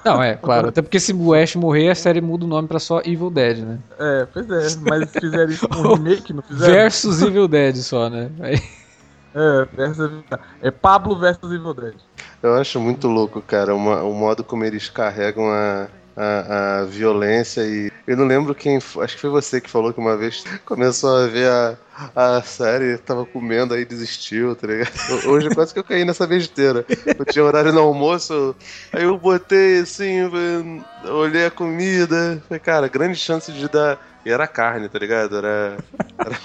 Não, 0.05 0.23
é, 0.23 0.35
claro. 0.35 0.69
Até 0.69 0.81
porque 0.81 0.97
se 0.97 1.13
o 1.13 1.33
Ash 1.33 1.55
morrer, 1.55 1.89
a 1.89 1.95
série 1.95 2.21
muda 2.21 2.45
o 2.45 2.47
nome 2.47 2.69
pra 2.69 2.79
só 2.79 3.01
Evil 3.03 3.29
Dead, 3.29 3.57
né? 3.57 3.79
É, 3.99 4.27
pois 4.31 4.49
é. 4.49 4.79
Mas 4.89 5.11
fizeram 5.11 5.51
isso 5.51 5.67
com 5.67 5.95
remake, 5.95 6.31
não 6.31 6.41
fizeram? 6.41 6.73
Versus 6.73 7.21
Evil 7.21 7.47
Dead 7.49 7.75
só, 7.75 8.09
né? 8.09 8.31
Aí... 8.39 8.55
É, 9.35 9.67
versus... 9.73 10.09
é 10.61 10.71
Pablo 10.71 11.19
versus 11.19 11.51
Evil 11.51 11.73
Dead. 11.73 11.95
Eu 12.41 12.55
acho 12.55 12.79
muito 12.79 13.07
louco, 13.07 13.41
cara, 13.41 13.75
uma, 13.75 14.01
o 14.03 14.13
modo 14.13 14.43
como 14.43 14.63
eles 14.63 14.89
carregam 14.89 15.49
a, 15.49 15.87
a, 16.17 16.80
a, 16.80 16.86
violência 16.86 17.62
e. 17.62 17.91
Eu 18.08 18.17
não 18.17 18.25
lembro 18.25 18.56
quem. 18.56 18.77
Acho 18.77 19.15
que 19.15 19.21
foi 19.21 19.30
você 19.30 19.62
que 19.62 19.69
falou 19.69 19.93
que 19.93 19.99
uma 19.99 20.17
vez 20.17 20.43
começou 20.65 21.15
a 21.15 21.27
ver 21.27 21.47
a, 21.47 21.77
a 22.15 22.41
série, 22.41 22.97
tava 22.97 23.23
comendo 23.23 23.75
aí 23.75 23.86
desistiu, 23.86 24.56
tá 24.56 24.65
ligado? 24.65 24.91
Hoje 25.30 25.49
quase 25.53 25.73
que 25.73 25.80
eu 25.80 25.84
caí 25.84 26.03
nessa 26.03 26.25
besteira. 26.25 26.84
Eu 27.06 27.25
tinha 27.25 27.45
horário 27.45 27.71
no 27.71 27.82
almoço, 27.82 28.56
aí 28.91 29.03
eu 29.03 29.15
botei 29.17 29.82
assim, 29.82 30.21
olhei 31.06 31.45
a 31.45 31.51
comida, 31.51 32.41
falei, 32.47 32.60
cara, 32.60 32.88
grande 32.88 33.17
chance 33.17 33.51
de 33.51 33.69
dar. 33.69 33.99
E 34.25 34.32
era 34.32 34.47
carne, 34.47 34.89
tá 34.89 34.97
ligado? 34.97 35.38
Era. 35.38 35.77
Era, 36.17 36.39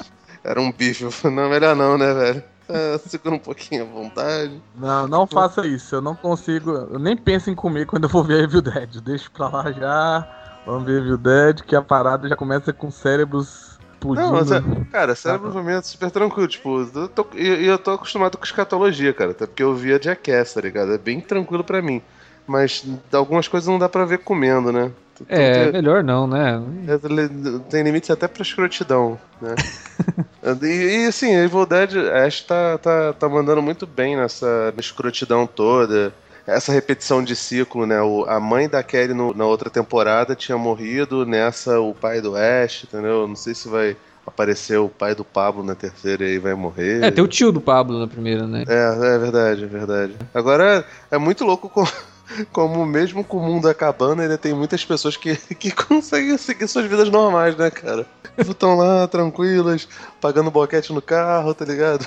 era 0.45 0.61
um 0.61 0.71
bife. 0.71 1.05
Eu 1.05 1.11
falei, 1.11 1.37
não, 1.37 1.49
melhor 1.49 1.75
não, 1.75 1.97
né, 1.97 2.13
velho? 2.13 2.52
É, 2.73 2.99
segura 3.07 3.35
um 3.35 3.39
pouquinho 3.39 3.83
à 3.83 3.87
vontade. 3.87 4.63
Não, 4.75 5.07
não 5.07 5.27
faça 5.27 5.67
isso. 5.67 5.95
Eu 5.95 6.01
não 6.01 6.15
consigo. 6.15 6.71
Eu 6.71 6.99
nem 6.99 7.17
penso 7.17 7.51
em 7.51 7.55
comer 7.55 7.87
quando 7.87 8.05
eu 8.05 8.09
vou 8.09 8.25
ver 8.25 8.45
Evil 8.45 8.63
Dead. 8.63 9.01
Deixa 9.01 9.29
pra 9.31 9.49
lá 9.49 9.71
já. 9.73 10.29
Vamos 10.67 10.85
ver 10.85 11.03
Evil 11.03 11.19
Dead, 11.19 11.63
que 11.63 11.77
a 11.77 11.83
parada 11.83 12.29
já 12.29 12.37
começa 12.37 12.73
com 12.73 12.91
cérebros. 12.91 13.73
Não, 14.05 14.33
mas 14.33 14.51
é, 14.51 14.61
cara, 14.91 15.15
cérebro 15.15 15.53
pra 15.53 15.63
mim 15.63 15.73
é 15.73 15.83
super 15.83 16.11
tranquilo. 16.11 16.49
Tipo, 16.49 16.89
eu 16.95 17.09
tô, 17.09 17.27
eu, 17.35 17.63
eu 17.63 17.79
tô 17.79 17.93
acostumado 17.93 18.37
com 18.37 18.45
escatologia, 18.45 19.13
cara. 19.13 19.31
Até 19.31 19.47
porque 19.47 19.63
eu 19.63 19.75
via 19.75 20.01
Jackass, 20.03 20.55
tá 20.55 20.61
ligado? 20.61 20.93
É 20.93 20.99
bem 20.99 21.21
tranquilo 21.21 21.63
pra 21.63 21.81
mim. 21.81 22.03
Mas 22.47 22.85
algumas 23.13 23.47
coisas 23.47 23.69
não 23.69 23.79
dá 23.79 23.89
pra 23.89 24.05
ver 24.05 24.19
comendo, 24.19 24.73
né? 24.73 24.91
É, 25.29 25.65
tem, 25.65 25.73
melhor 25.73 26.03
não, 26.03 26.27
né? 26.27 26.63
É, 26.89 26.99
tem 27.71 27.83
limites 27.83 28.11
até 28.11 28.29
pra 28.29 28.43
escrotidão, 28.43 29.19
né? 29.41 29.55
e, 30.63 31.05
e 31.05 31.07
assim, 31.07 31.35
a 31.35 31.45
Evil 31.45 31.67
Dead, 31.67 31.97
Ash 31.97 32.43
tá, 32.43 32.79
tá, 32.79 33.13
tá 33.13 33.29
mandando 33.29 33.63
muito 33.63 33.87
bem 33.87 34.17
nessa 34.17 34.73
escrotidão 34.79 35.47
toda. 35.47 36.13
Essa 36.47 36.73
repetição 36.73 37.23
de 37.23 37.37
ciclo, 37.37 37.87
né? 37.87 38.01
O, 38.03 38.25
a 38.25 38.41
mãe 38.41 38.69
da 38.69 38.83
Kelly 38.83 39.15
no, 39.15 39.33
na 39.33 39.45
outra 39.45 39.71
temporada 39.71 40.35
tinha 40.35 40.59
morrido, 40.59 41.25
nessa 41.25 41.81
o 41.81 41.95
pai 41.95 42.21
do 42.21 42.35
Ash, 42.37 42.85
entendeu? 42.85 43.29
Não 43.29 43.37
sei 43.37 43.55
se 43.55 43.69
vai 43.69 43.97
aparecer 44.27 44.79
o 44.79 44.89
pai 44.89 45.15
do 45.15 45.25
Pablo 45.25 45.63
na 45.63 45.75
terceira 45.75 46.25
e 46.25 46.33
aí 46.33 46.39
vai 46.39 46.55
morrer. 46.55 47.03
É, 47.05 47.11
tem 47.11 47.23
o 47.23 47.29
tio 47.29 47.53
do 47.53 47.61
Pablo 47.61 47.99
na 47.99 48.07
primeira, 48.07 48.47
né? 48.47 48.65
É, 48.69 49.15
é 49.15 49.19
verdade, 49.19 49.65
é 49.65 49.67
verdade. 49.67 50.17
Agora, 50.33 50.85
é 51.11 51.19
muito 51.19 51.45
louco 51.45 51.69
com 51.69 51.85
como 52.53 52.85
mesmo 52.87 53.25
com 53.25 53.39
o 53.39 53.43
mundo 53.43 53.69
acabando, 53.69 54.23
ainda 54.23 54.39
tem 54.39 54.55
muitas 54.55 54.85
pessoas 54.85 55.17
que, 55.17 55.37
que 55.55 55.71
conseguem 55.71 56.37
seguir 56.39 56.69
suas 56.69 56.87
vidas 56.87 57.09
normais, 57.09 57.57
né, 57.57 57.71
cara? 57.71 58.07
Estão 58.39 58.77
lá, 58.77 59.07
tranquilas, 59.07 59.87
pagando 60.21 60.51
boquete 60.51 60.93
no 60.93 61.03
carro, 61.03 61.53
tá 61.53 61.65
ligado? 61.65 62.07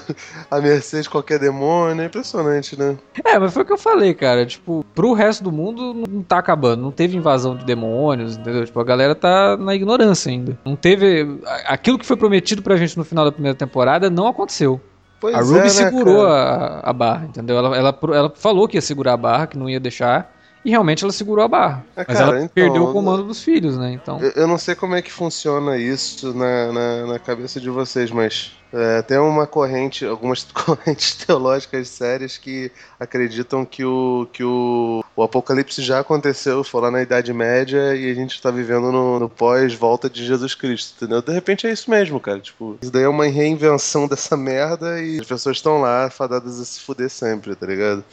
A 0.50 0.60
mercê 0.60 1.02
de 1.02 1.10
qualquer 1.10 1.38
demônio, 1.38 2.02
é 2.02 2.06
impressionante, 2.06 2.78
né? 2.78 2.98
É, 3.24 3.38
mas 3.38 3.54
foi 3.54 3.62
o 3.64 3.66
que 3.66 3.74
eu 3.74 3.78
falei, 3.78 4.14
cara. 4.14 4.46
Tipo, 4.46 4.84
pro 4.96 5.14
resto 5.14 5.44
do 5.44 5.52
mundo 5.52 5.94
não 5.94 6.24
tá 6.24 6.40
acabando. 6.40 6.82
Não 6.82 6.92
teve 6.92 7.16
invasão 7.16 7.56
de 7.56 7.64
demônios, 7.64 8.38
entendeu? 8.38 8.66
Tipo, 8.66 8.80
a 8.80 8.84
galera 8.84 9.14
tá 9.14 9.56
na 9.56 9.76
ignorância 9.76 10.32
ainda. 10.32 10.58
Não 10.66 10.76
teve. 10.76 11.40
Aquilo 11.68 12.00
que 12.00 12.06
foi 12.06 12.18
prometido 12.18 12.62
pra 12.62 12.78
gente 12.78 12.98
no 12.98 13.06
final 13.06 13.26
da 13.26 13.32
primeira 13.32 13.56
temporada 13.56 14.10
não 14.10 14.28
aconteceu. 14.28 14.82
Pois 15.20 15.36
a 15.36 15.42
Ruby 15.42 15.60
é, 15.60 15.64
né, 15.64 15.70
segurou 15.70 16.28
a, 16.28 16.80
a, 16.82 16.94
barra, 16.94 17.26
entendeu? 17.26 17.58
Ela, 17.58 17.78
ela, 17.78 18.00
ela 18.14 18.34
falou 18.36 18.68
que 18.68 18.78
ia 18.78 18.82
segurar 18.82 19.14
a 19.14 19.18
barra, 19.18 19.48
que 19.48 19.58
não 19.58 19.70
ia 19.70 19.80
deixar. 19.80 20.34
E 20.64 20.72
realmente 20.72 21.04
ela 21.04 21.14
segurou 21.14 21.46
a 21.46 21.48
barra. 21.48 21.86
É, 21.96 22.04
mas 22.08 22.18
cara, 22.18 22.30
ela 22.30 22.38
então, 22.38 22.50
perdeu 22.50 22.84
o 22.84 22.92
comando 22.92 23.24
dos 23.24 23.44
filhos, 23.44 23.78
né? 23.78 23.94
Então... 23.94 24.20
Eu, 24.20 24.32
eu, 24.32 24.48
não 24.48 24.58
sei 24.58 24.74
como 24.74 24.96
é 24.96 25.02
que 25.02 25.12
funciona 25.12 25.78
isso 25.78 26.34
na, 26.34 26.72
na, 26.72 27.06
na 27.06 27.20
cabeça 27.20 27.62
de 27.62 27.70
vocês, 27.70 28.10
mas 28.10 28.52
é, 28.74 29.02
tem 29.02 29.18
uma 29.18 29.48
corrente, 29.48 30.06
algumas 30.06 30.44
correntes 30.54 31.16
teológicas 31.16 31.88
sérias 31.90 32.38
que 32.38 32.72
acreditam 33.00 33.66
que 33.66 33.84
o, 33.84 34.28
que 34.32 34.44
o, 34.44 35.04
o 35.16 35.24
apocalipse 35.24 35.82
já 35.82 36.00
aconteceu, 36.00 36.64
foi 36.64 36.82
lá 36.82 36.92
na 36.92 37.02
Idade 37.02 37.32
Média 37.34 37.96
e 37.96 38.10
a 38.12 38.14
gente 38.14 38.36
está 38.36 38.52
vivendo 38.52 38.92
no, 38.92 39.20
no 39.20 39.30
pós-volta 39.30 40.10
de 40.10 40.26
Jesus 40.26 40.56
Cristo, 40.56 40.96
entendeu? 40.96 41.22
De 41.22 41.32
repente 41.32 41.68
é 41.68 41.72
isso 41.72 41.90
mesmo, 41.90 42.20
cara. 42.20 42.40
Tipo, 42.40 42.78
isso 42.82 42.92
daí 42.92 43.04
é 43.04 43.10
uma 43.10 43.26
reinvenção 43.26 44.08
dessa 44.10 44.36
merda 44.36 45.02
e 45.02 45.20
as 45.20 45.26
pessoas 45.26 45.58
estão 45.58 45.80
lá 45.80 46.10
fadadas 46.10 46.60
a 46.60 46.66
se 46.66 46.80
fuder 46.82 47.10
sempre, 47.10 47.56
tá 47.56 47.66
ligado? 47.66 48.04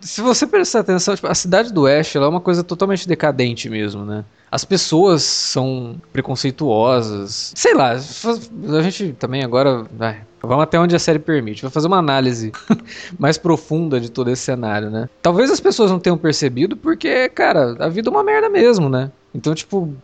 Se 0.00 0.20
você 0.20 0.46
prestar 0.46 0.80
atenção, 0.80 1.14
tipo, 1.14 1.28
a 1.28 1.34
cidade 1.34 1.72
do 1.72 1.82
Oeste 1.82 2.18
é 2.18 2.20
uma 2.20 2.40
coisa 2.40 2.64
totalmente 2.64 3.06
decadente 3.06 3.68
mesmo, 3.68 4.04
né? 4.04 4.24
As 4.50 4.64
pessoas 4.64 5.22
são 5.22 6.00
preconceituosas. 6.12 7.52
Sei 7.54 7.74
lá, 7.74 7.92
a 7.92 8.82
gente 8.82 9.12
também 9.12 9.44
agora. 9.44 9.84
Vai, 9.92 10.22
vamos 10.40 10.62
até 10.62 10.78
onde 10.78 10.96
a 10.96 10.98
série 10.98 11.18
permite. 11.18 11.62
Vou 11.62 11.70
fazer 11.70 11.86
uma 11.86 11.98
análise 11.98 12.52
mais 13.18 13.36
profunda 13.36 14.00
de 14.00 14.10
todo 14.10 14.30
esse 14.30 14.42
cenário, 14.42 14.90
né? 14.90 15.08
Talvez 15.20 15.50
as 15.50 15.60
pessoas 15.60 15.90
não 15.90 15.98
tenham 15.98 16.18
percebido 16.18 16.76
porque, 16.76 17.28
cara, 17.28 17.76
a 17.78 17.88
vida 17.88 18.08
é 18.08 18.12
uma 18.12 18.24
merda 18.24 18.48
mesmo, 18.48 18.88
né? 18.88 19.10
Então, 19.34 19.54
tipo, 19.54 19.94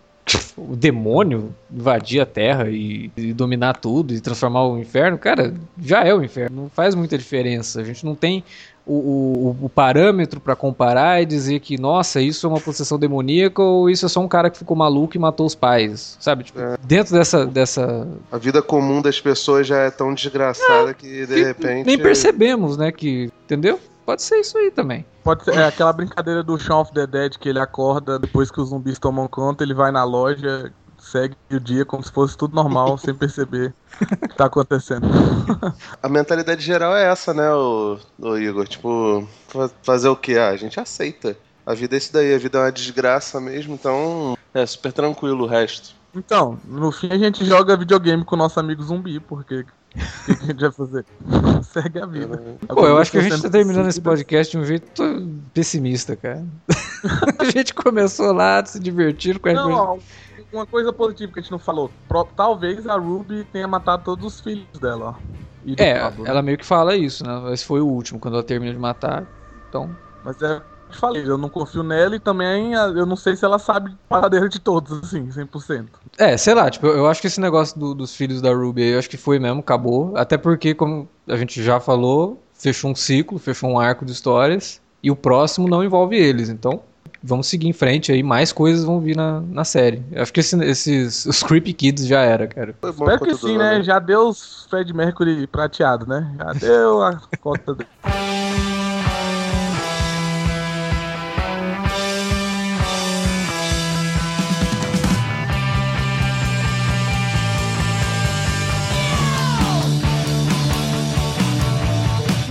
o 0.56 0.74
demônio 0.74 1.54
invadir 1.70 2.20
a 2.20 2.26
Terra 2.26 2.70
e, 2.70 3.10
e, 3.16 3.32
dominar 3.32 3.74
tudo 3.74 4.14
e 4.14 4.20
transformar 4.20 4.66
o 4.66 4.78
inferno, 4.78 5.18
cara, 5.18 5.54
já 5.80 6.02
é 6.04 6.14
o 6.14 6.22
inferno. 6.22 6.62
Não 6.62 6.70
faz 6.70 6.94
muita 6.94 7.18
diferença. 7.18 7.80
A 7.80 7.84
gente 7.84 8.04
não 8.04 8.14
tem 8.14 8.42
o, 8.86 9.56
o, 9.60 9.66
o 9.66 9.68
parâmetro 9.68 10.40
para 10.40 10.54
comparar 10.54 11.22
e 11.22 11.26
dizer 11.26 11.60
que, 11.60 11.78
nossa, 11.78 12.20
isso 12.20 12.46
é 12.46 12.50
uma 12.50 12.60
possessão 12.60 12.98
demoníaca 12.98 13.62
ou 13.62 13.88
isso 13.88 14.04
é 14.04 14.08
só 14.08 14.20
um 14.20 14.28
cara 14.28 14.50
que 14.50 14.58
ficou 14.58 14.76
maluco 14.76 15.16
e 15.16 15.18
matou 15.18 15.46
os 15.46 15.54
pais, 15.54 16.16
sabe? 16.20 16.44
Tipo, 16.44 16.60
é. 16.60 16.76
Dentro 16.82 17.14
dessa, 17.14 17.46
dessa. 17.46 18.06
A 18.30 18.38
vida 18.38 18.60
comum 18.60 19.00
das 19.00 19.20
pessoas 19.20 19.66
já 19.66 19.78
é 19.78 19.90
tão 19.90 20.12
desgraçada 20.12 20.90
é, 20.90 20.94
que, 20.94 21.26
de 21.26 21.34
que 21.34 21.44
repente. 21.44 21.86
Nem 21.86 21.98
percebemos, 21.98 22.76
né? 22.76 22.92
Que. 22.92 23.30
Entendeu? 23.44 23.80
Pode 24.04 24.22
ser 24.22 24.36
isso 24.36 24.58
aí 24.58 24.70
também. 24.70 25.04
Pode 25.22 25.44
ser, 25.44 25.54
é 25.54 25.64
aquela 25.64 25.92
brincadeira 25.92 26.42
do 26.42 26.58
Shaun 26.58 26.82
of 26.82 26.92
the 26.92 27.06
Dead 27.06 27.38
que 27.38 27.48
ele 27.48 27.58
acorda 27.58 28.18
depois 28.18 28.50
que 28.50 28.60
os 28.60 28.68
zumbis 28.68 28.98
tomam 28.98 29.26
conta, 29.26 29.64
ele 29.64 29.72
vai 29.72 29.90
na 29.90 30.04
loja, 30.04 30.70
segue 31.14 31.36
o 31.52 31.60
dia 31.60 31.84
como 31.84 32.02
se 32.02 32.10
fosse 32.10 32.36
tudo 32.36 32.56
normal, 32.56 32.98
sem 32.98 33.14
perceber 33.14 33.72
o 34.00 34.28
que 34.28 34.36
tá 34.36 34.46
acontecendo. 34.46 35.06
A 36.02 36.08
mentalidade 36.08 36.60
geral 36.64 36.96
é 36.96 37.04
essa, 37.04 37.32
né, 37.32 37.52
o, 37.52 37.98
o 38.18 38.36
Igor? 38.36 38.66
Tipo, 38.66 39.26
fazer 39.82 40.08
o 40.08 40.16
que? 40.16 40.36
Ah, 40.36 40.48
a 40.48 40.56
gente 40.56 40.80
aceita. 40.80 41.36
A 41.64 41.72
vida 41.72 41.94
é 41.94 41.98
isso 41.98 42.12
daí, 42.12 42.34
a 42.34 42.38
vida 42.38 42.58
é 42.58 42.62
uma 42.62 42.72
desgraça 42.72 43.40
mesmo, 43.40 43.74
então 43.74 44.36
é 44.52 44.66
super 44.66 44.92
tranquilo 44.92 45.44
o 45.44 45.46
resto. 45.46 45.94
Então, 46.14 46.58
no 46.66 46.92
fim 46.92 47.10
a 47.10 47.18
gente 47.18 47.44
joga 47.44 47.76
videogame 47.76 48.24
com 48.24 48.34
o 48.34 48.38
nosso 48.38 48.60
amigo 48.60 48.82
zumbi, 48.82 49.18
porque 49.18 49.60
o 49.60 49.64
que, 49.64 50.42
a 50.42 50.46
gente 50.46 50.60
vai 50.60 50.72
fazer? 50.72 51.04
Segue 51.62 52.00
a 52.00 52.06
vida. 52.06 52.40
Pô, 52.68 52.86
eu 52.86 52.98
acho 52.98 53.10
que 53.10 53.18
a 53.18 53.22
gente 53.22 53.40
tá 53.40 53.48
terminando 53.48 53.88
esse 53.88 54.00
podcast 54.00 54.50
de 54.50 54.62
um 54.62 54.66
jeito 54.66 55.02
pessimista, 55.52 56.14
cara. 56.16 56.44
a 57.38 57.44
gente 57.46 57.72
começou 57.72 58.32
lá, 58.32 58.64
se 58.64 58.78
divertir 58.78 59.38
com 59.38 59.48
a 59.48 59.52
Não, 59.54 59.98
uma 60.54 60.66
coisa 60.66 60.92
positiva 60.92 61.32
que 61.32 61.40
a 61.40 61.42
gente 61.42 61.52
não 61.52 61.58
falou. 61.58 61.90
Talvez 62.36 62.86
a 62.86 62.96
Ruby 62.96 63.44
tenha 63.44 63.68
matado 63.68 64.04
todos 64.04 64.24
os 64.24 64.40
filhos 64.40 64.66
dela, 64.80 65.16
ó. 65.18 65.34
É, 65.78 65.98
Pablo, 65.98 66.26
ela 66.26 66.42
meio 66.42 66.58
que 66.58 66.64
fala 66.64 66.94
isso, 66.94 67.24
né? 67.24 67.52
Esse 67.52 67.64
foi 67.64 67.80
o 67.80 67.86
último, 67.86 68.20
quando 68.20 68.34
ela 68.34 68.42
termina 68.42 68.72
de 68.72 68.78
matar. 68.78 69.26
Então. 69.68 69.90
Mas 70.22 70.40
é 70.42 70.60
eu 70.88 70.94
falei, 70.94 71.22
eu 71.26 71.38
não 71.38 71.48
confio 71.48 71.82
nela 71.82 72.14
e 72.14 72.20
também 72.20 72.74
eu 72.74 73.06
não 73.06 73.16
sei 73.16 73.34
se 73.36 73.44
ela 73.44 73.58
sabe 73.58 73.90
a 73.90 74.08
paradeira 74.08 74.48
de 74.48 74.60
todos, 74.60 75.02
assim, 75.02 75.28
100%. 75.30 75.86
É, 76.18 76.36
sei 76.36 76.54
lá, 76.54 76.70
tipo, 76.70 76.86
eu 76.86 77.06
acho 77.08 77.20
que 77.20 77.26
esse 77.26 77.40
negócio 77.40 77.78
do, 77.78 77.94
dos 77.94 78.14
filhos 78.14 78.40
da 78.40 78.52
Ruby 78.52 78.82
aí, 78.82 78.88
eu 78.90 78.98
acho 78.98 79.10
que 79.10 79.16
foi 79.16 79.38
mesmo, 79.38 79.60
acabou. 79.60 80.16
Até 80.16 80.36
porque, 80.36 80.74
como 80.74 81.08
a 81.26 81.36
gente 81.36 81.62
já 81.62 81.80
falou, 81.80 82.42
fechou 82.52 82.90
um 82.90 82.94
ciclo, 82.94 83.38
fechou 83.38 83.70
um 83.70 83.78
arco 83.78 84.04
de 84.04 84.12
histórias. 84.12 84.80
E 85.02 85.10
o 85.10 85.16
próximo 85.16 85.68
não 85.68 85.84
envolve 85.84 86.16
eles, 86.16 86.48
então 86.48 86.82
vamos 87.24 87.46
seguir 87.46 87.68
em 87.68 87.72
frente 87.72 88.12
aí, 88.12 88.22
mais 88.22 88.52
coisas 88.52 88.84
vão 88.84 89.00
vir 89.00 89.16
na, 89.16 89.40
na 89.40 89.64
série. 89.64 90.02
Eu 90.12 90.22
acho 90.22 90.32
que 90.32 90.40
esse, 90.40 90.62
esses 90.62 91.24
os 91.24 91.42
Creepy 91.42 91.72
Kids 91.72 92.06
já 92.06 92.20
era, 92.20 92.46
cara. 92.46 92.74
Espero 92.82 93.20
que 93.20 93.34
sim, 93.36 93.56
né? 93.56 93.82
Já 93.82 93.98
deu 93.98 94.28
os 94.28 94.66
Fred 94.68 94.92
Mercury 94.92 95.46
prateado, 95.46 96.06
né? 96.06 96.30
Já 96.38 96.52
deu 96.52 97.02
a 97.02 97.20
cota 97.40 97.74
dele. 97.74 97.88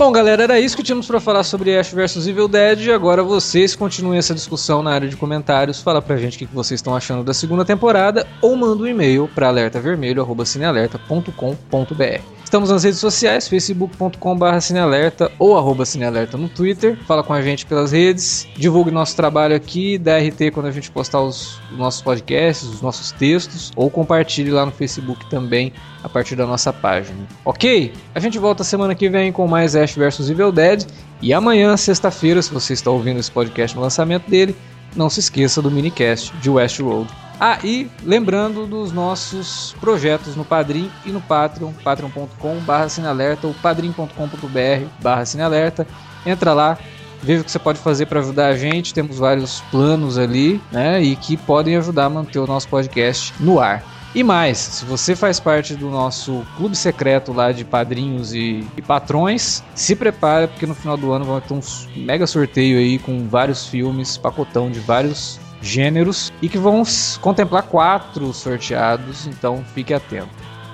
Bom, 0.04 0.12
galera, 0.12 0.42
era 0.42 0.60
isso 0.60 0.76
que 0.76 0.82
tínhamos 0.82 1.06
para 1.06 1.18
falar 1.18 1.42
sobre 1.44 1.78
Ash 1.78 1.90
vs 1.90 2.26
Evil 2.26 2.46
Dead. 2.46 2.90
Agora 2.90 3.22
vocês 3.22 3.74
continuem 3.74 4.18
essa 4.18 4.34
discussão 4.34 4.82
na 4.82 4.92
área 4.92 5.08
de 5.08 5.16
comentários. 5.16 5.80
Fala 5.80 6.02
pra 6.02 6.18
gente 6.18 6.34
o 6.34 6.38
que 6.46 6.54
vocês 6.54 6.78
estão 6.78 6.94
achando 6.94 7.24
da 7.24 7.32
segunda 7.32 7.64
temporada 7.64 8.26
ou 8.42 8.54
manda 8.54 8.82
um 8.82 8.86
e-mail 8.86 9.30
para 9.34 9.48
alertavermelho@cinealerta.com.br. 9.48 12.33
Estamos 12.44 12.70
nas 12.70 12.84
redes 12.84 13.00
sociais, 13.00 13.48
facebook.com.br 13.48 14.60
cinealerta 14.60 15.32
ou 15.38 15.56
arroba 15.56 15.84
cinealerta 15.84 16.36
no 16.36 16.48
Twitter. 16.48 16.96
Fala 17.04 17.24
com 17.24 17.32
a 17.32 17.42
gente 17.42 17.66
pelas 17.66 17.90
redes, 17.90 18.46
divulgue 18.54 18.90
nosso 18.90 19.16
trabalho 19.16 19.56
aqui, 19.56 19.98
dá 19.98 20.18
RT 20.18 20.52
quando 20.52 20.66
a 20.66 20.70
gente 20.70 20.90
postar 20.90 21.22
os 21.22 21.58
nossos 21.72 22.02
podcasts, 22.02 22.68
os 22.68 22.80
nossos 22.80 23.10
textos, 23.10 23.72
ou 23.74 23.90
compartilhe 23.90 24.50
lá 24.50 24.64
no 24.64 24.70
Facebook 24.70 25.28
também 25.28 25.72
a 26.02 26.08
partir 26.08 26.36
da 26.36 26.46
nossa 26.46 26.72
página. 26.72 27.26
Ok? 27.44 27.92
A 28.14 28.20
gente 28.20 28.38
volta 28.38 28.62
semana 28.62 28.94
que 28.94 29.08
vem 29.08 29.32
com 29.32 29.48
mais 29.48 29.74
Ash 29.74 29.96
vs 29.96 30.30
Evil 30.30 30.52
Dead. 30.52 30.86
E 31.22 31.32
amanhã, 31.32 31.76
sexta-feira, 31.76 32.42
se 32.42 32.52
você 32.52 32.74
está 32.74 32.90
ouvindo 32.90 33.18
esse 33.18 33.30
podcast 33.30 33.74
no 33.74 33.82
lançamento 33.82 34.28
dele, 34.28 34.54
não 34.96 35.10
se 35.10 35.20
esqueça 35.20 35.60
do 35.60 35.70
minicast 35.70 36.34
de 36.36 36.50
Westworld. 36.50 37.10
Ah, 37.40 37.58
e 37.64 37.90
lembrando 38.02 38.66
dos 38.66 38.92
nossos 38.92 39.74
projetos 39.80 40.36
no 40.36 40.44
Padrim 40.44 40.90
e 41.04 41.10
no 41.10 41.20
Patreon, 41.20 41.72
patreon.com.br 41.82 42.88
cinealerta 42.88 43.46
ou 43.46 43.54
padrim.com.br 43.54 45.24
cinealerta. 45.26 45.86
Entra 46.24 46.52
lá, 46.52 46.78
veja 47.22 47.42
o 47.42 47.44
que 47.44 47.50
você 47.50 47.58
pode 47.58 47.78
fazer 47.80 48.06
para 48.06 48.20
ajudar 48.20 48.46
a 48.46 48.56
gente. 48.56 48.94
Temos 48.94 49.18
vários 49.18 49.60
planos 49.70 50.16
ali, 50.16 50.60
né, 50.70 51.02
e 51.02 51.16
que 51.16 51.36
podem 51.36 51.76
ajudar 51.76 52.04
a 52.04 52.10
manter 52.10 52.38
o 52.38 52.46
nosso 52.46 52.68
podcast 52.68 53.34
no 53.40 53.60
ar. 53.60 53.93
E 54.14 54.22
mais, 54.22 54.58
se 54.58 54.84
você 54.84 55.16
faz 55.16 55.40
parte 55.40 55.74
do 55.74 55.90
nosso 55.90 56.46
clube 56.56 56.76
secreto 56.76 57.32
lá 57.32 57.50
de 57.50 57.64
padrinhos 57.64 58.32
e, 58.32 58.64
e 58.76 58.82
patrões, 58.82 59.64
se 59.74 59.96
prepara 59.96 60.46
porque 60.46 60.66
no 60.66 60.74
final 60.74 60.96
do 60.96 61.12
ano 61.12 61.24
vai 61.24 61.40
ter 61.40 61.52
um 61.52 61.60
mega 61.96 62.24
sorteio 62.24 62.78
aí 62.78 62.96
com 62.98 63.26
vários 63.26 63.66
filmes, 63.66 64.16
pacotão 64.16 64.70
de 64.70 64.78
vários 64.78 65.40
gêneros 65.60 66.32
e 66.40 66.48
que 66.48 66.58
vão 66.58 66.84
contemplar 67.20 67.64
quatro 67.64 68.32
sorteados, 68.32 69.26
então 69.26 69.64
fique 69.74 69.92
atento. 69.92 70.28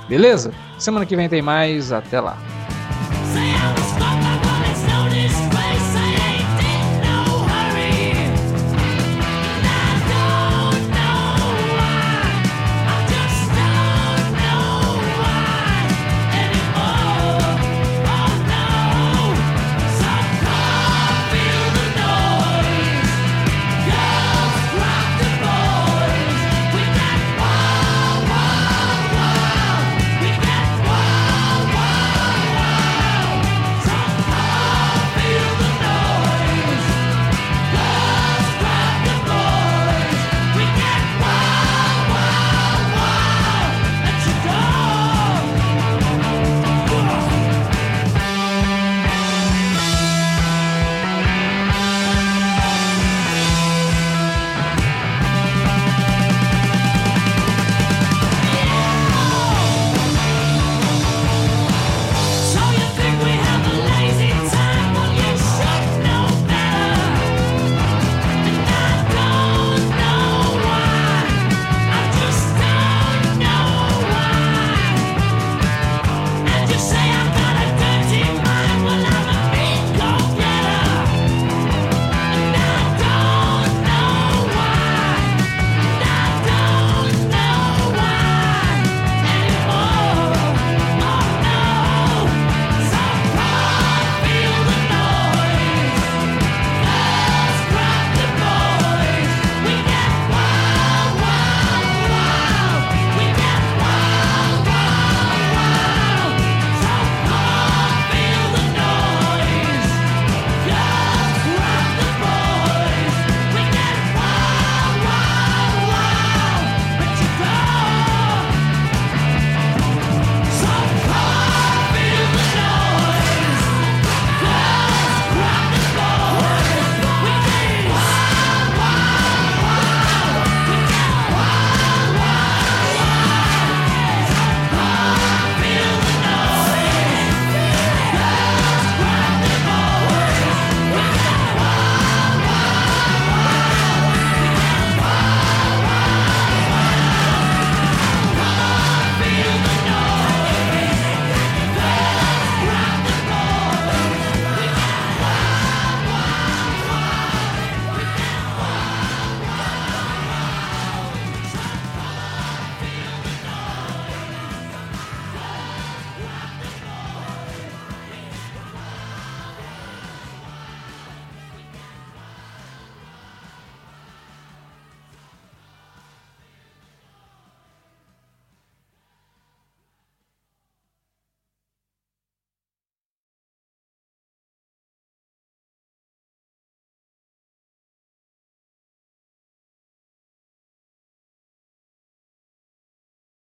Beleza? 0.06 0.52
Semana 0.78 1.06
que 1.06 1.16
vem 1.16 1.28
tem 1.28 1.40
mais, 1.40 1.92
até 1.92 2.20
lá. 2.20 2.36